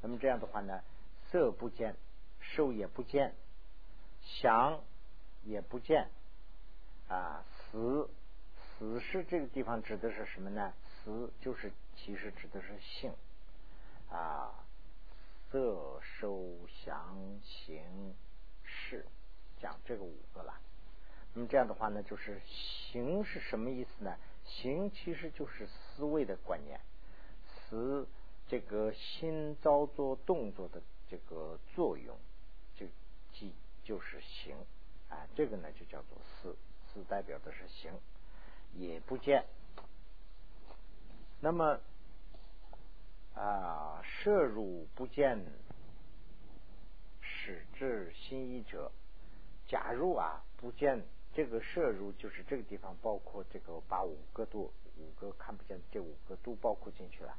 [0.00, 0.82] 那么这样的话呢，
[1.30, 1.96] 色不见，
[2.40, 3.34] 受也不见，
[4.22, 4.80] 想
[5.42, 6.08] 也不见
[7.08, 8.08] 啊死
[8.56, 10.72] 死是这个地方指的是什么呢？
[11.04, 13.14] 死就是其实指的是性。
[14.10, 14.54] 啊，
[15.50, 18.14] 色、受、想、行、
[18.62, 19.04] 识，
[19.64, 20.60] 讲这个五个了。
[21.32, 24.14] 那么这样的话呢，就是行是什么意思呢？
[24.44, 26.78] 行其实就是思维的观念，
[27.46, 28.06] 思
[28.46, 32.14] 这个心造作动作的这个作用，
[32.76, 32.86] 就
[33.32, 34.54] 即就是行
[35.08, 35.26] 啊。
[35.34, 36.54] 这个呢就叫做思，
[36.92, 37.90] 思代表的是行，
[38.74, 39.46] 也不见。
[41.40, 41.80] 那么。
[43.36, 45.44] 啊，摄入不见，
[47.20, 48.92] 使至心意者。
[49.66, 51.02] 假如啊，不见
[51.32, 57.34] 这个摄入，就是这个地方包括这个，把五个度五个看不见，这五个都包括进去了。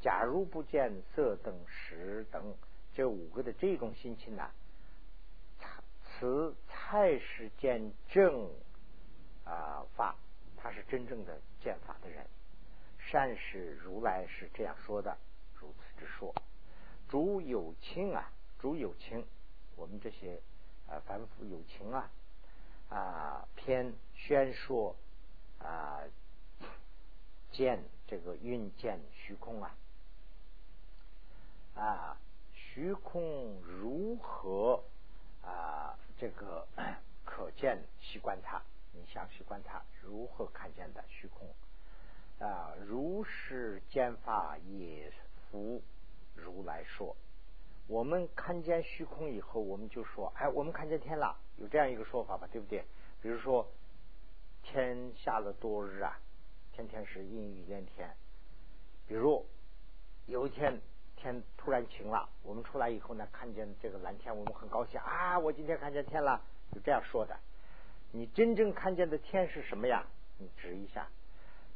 [0.00, 2.54] 假如不见色等识等
[2.94, 4.50] 这五个的这种心情呢，
[6.04, 8.50] 此才是见正
[9.44, 10.16] 啊法，
[10.56, 12.26] 他是真正的见法的人。
[12.98, 15.16] 善是如来是这样说的。
[15.54, 16.34] 如此之说，
[17.08, 19.26] 主有情啊，主有情，
[19.76, 20.40] 我们这些
[20.90, 22.10] 啊凡夫有情啊
[22.90, 24.94] 啊偏宣说
[25.60, 26.00] 啊
[27.52, 29.74] 见这个运见虚空啊
[31.76, 32.16] 啊
[32.52, 34.82] 虚空如何
[35.42, 36.66] 啊这个
[37.24, 38.60] 可见习观它？
[38.92, 41.48] 你想习观它如何看见的虚空
[42.46, 42.74] 啊？
[42.86, 45.12] 如是见法也。
[45.52, 45.82] 无
[46.36, 47.16] 如来说，
[47.90, 52.84] 我们看见虚空以后，我们就说：“哎，我们看见天了。”有这样一个说法吧，对不对？
[53.20, 53.68] 比如说，
[54.62, 56.16] 天下了多日啊，
[56.70, 58.14] 天天是阴雨连天。
[59.08, 59.44] 比如
[60.26, 60.80] 有一天
[61.16, 65.36] 天突然晴了，我们出来以后呢，看见这个蓝天，我们很高兴啊！
[65.40, 66.40] 我今天看见天了，
[66.72, 67.36] 就这样说的。
[68.12, 70.06] 你真正看见的天是什么呀？
[70.38, 71.08] 你指一下，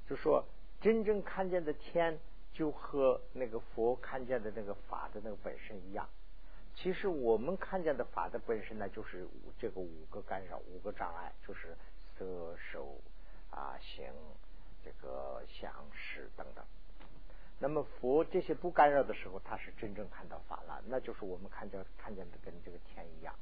[0.08, 0.44] 就说
[0.80, 2.20] 真正看见的天。
[2.54, 6.08] 就和那个佛看见的那个法的那个本身一样，
[6.76, 9.26] 其实我们看见的法的本身呢，就是
[9.58, 11.76] 这个五个干扰、五个障碍，就是
[12.16, 12.96] 色、受、
[13.50, 14.06] 啊行、
[14.84, 16.64] 这个想、识等等。
[17.58, 23.34] 那么佛这些不干扰的时候，他是真正看到法了，那就是我们看见看见的跟这个天一样。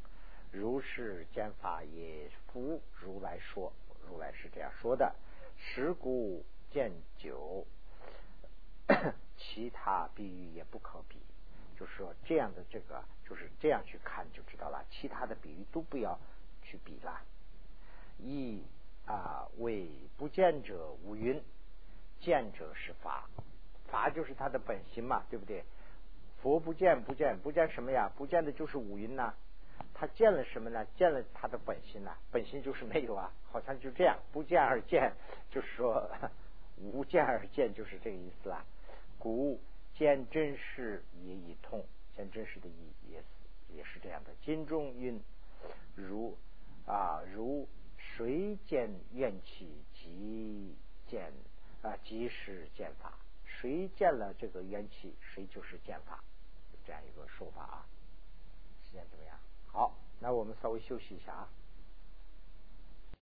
[0.50, 3.72] 如是见法也复如来说，
[4.08, 5.14] 如来是这样说的：
[5.58, 7.66] 十故见九。
[9.38, 11.18] 其他比喻也不可比，
[11.78, 14.84] 就是说这样的这个就是这样去看就知道了。
[14.90, 16.18] 其他的比喻都不要
[16.62, 17.20] 去比了。
[18.18, 18.62] 一
[19.06, 21.42] 啊，为不见者无云，
[22.20, 23.28] 见者是法，
[23.90, 25.64] 法就是他的本心嘛，对不对？
[26.40, 28.10] 佛不见不见不见什么呀？
[28.16, 29.34] 不见的就是五云呐。
[29.94, 30.84] 他见了什么呢？
[30.96, 32.16] 见了他的本心呐。
[32.30, 35.12] 本心就是没有啊，好像就这样，不见而见，
[35.50, 36.08] 就是说
[36.76, 38.64] 无见而见，就是这个意思啦。
[39.22, 39.60] 故
[39.94, 43.24] 见真实也已痛，见真实的意也是
[43.72, 44.32] 也是这样的。
[44.44, 45.22] 经中云：
[45.94, 46.36] 如
[46.86, 50.74] 啊如谁见怨气即
[51.06, 51.32] 见
[51.82, 56.18] 啊即是见法，谁见了这个怨气，谁就是见法，
[56.84, 57.86] 这样一个说法啊。
[58.84, 59.38] 时间怎么样？
[59.68, 61.48] 好，那我们稍微休息一下啊。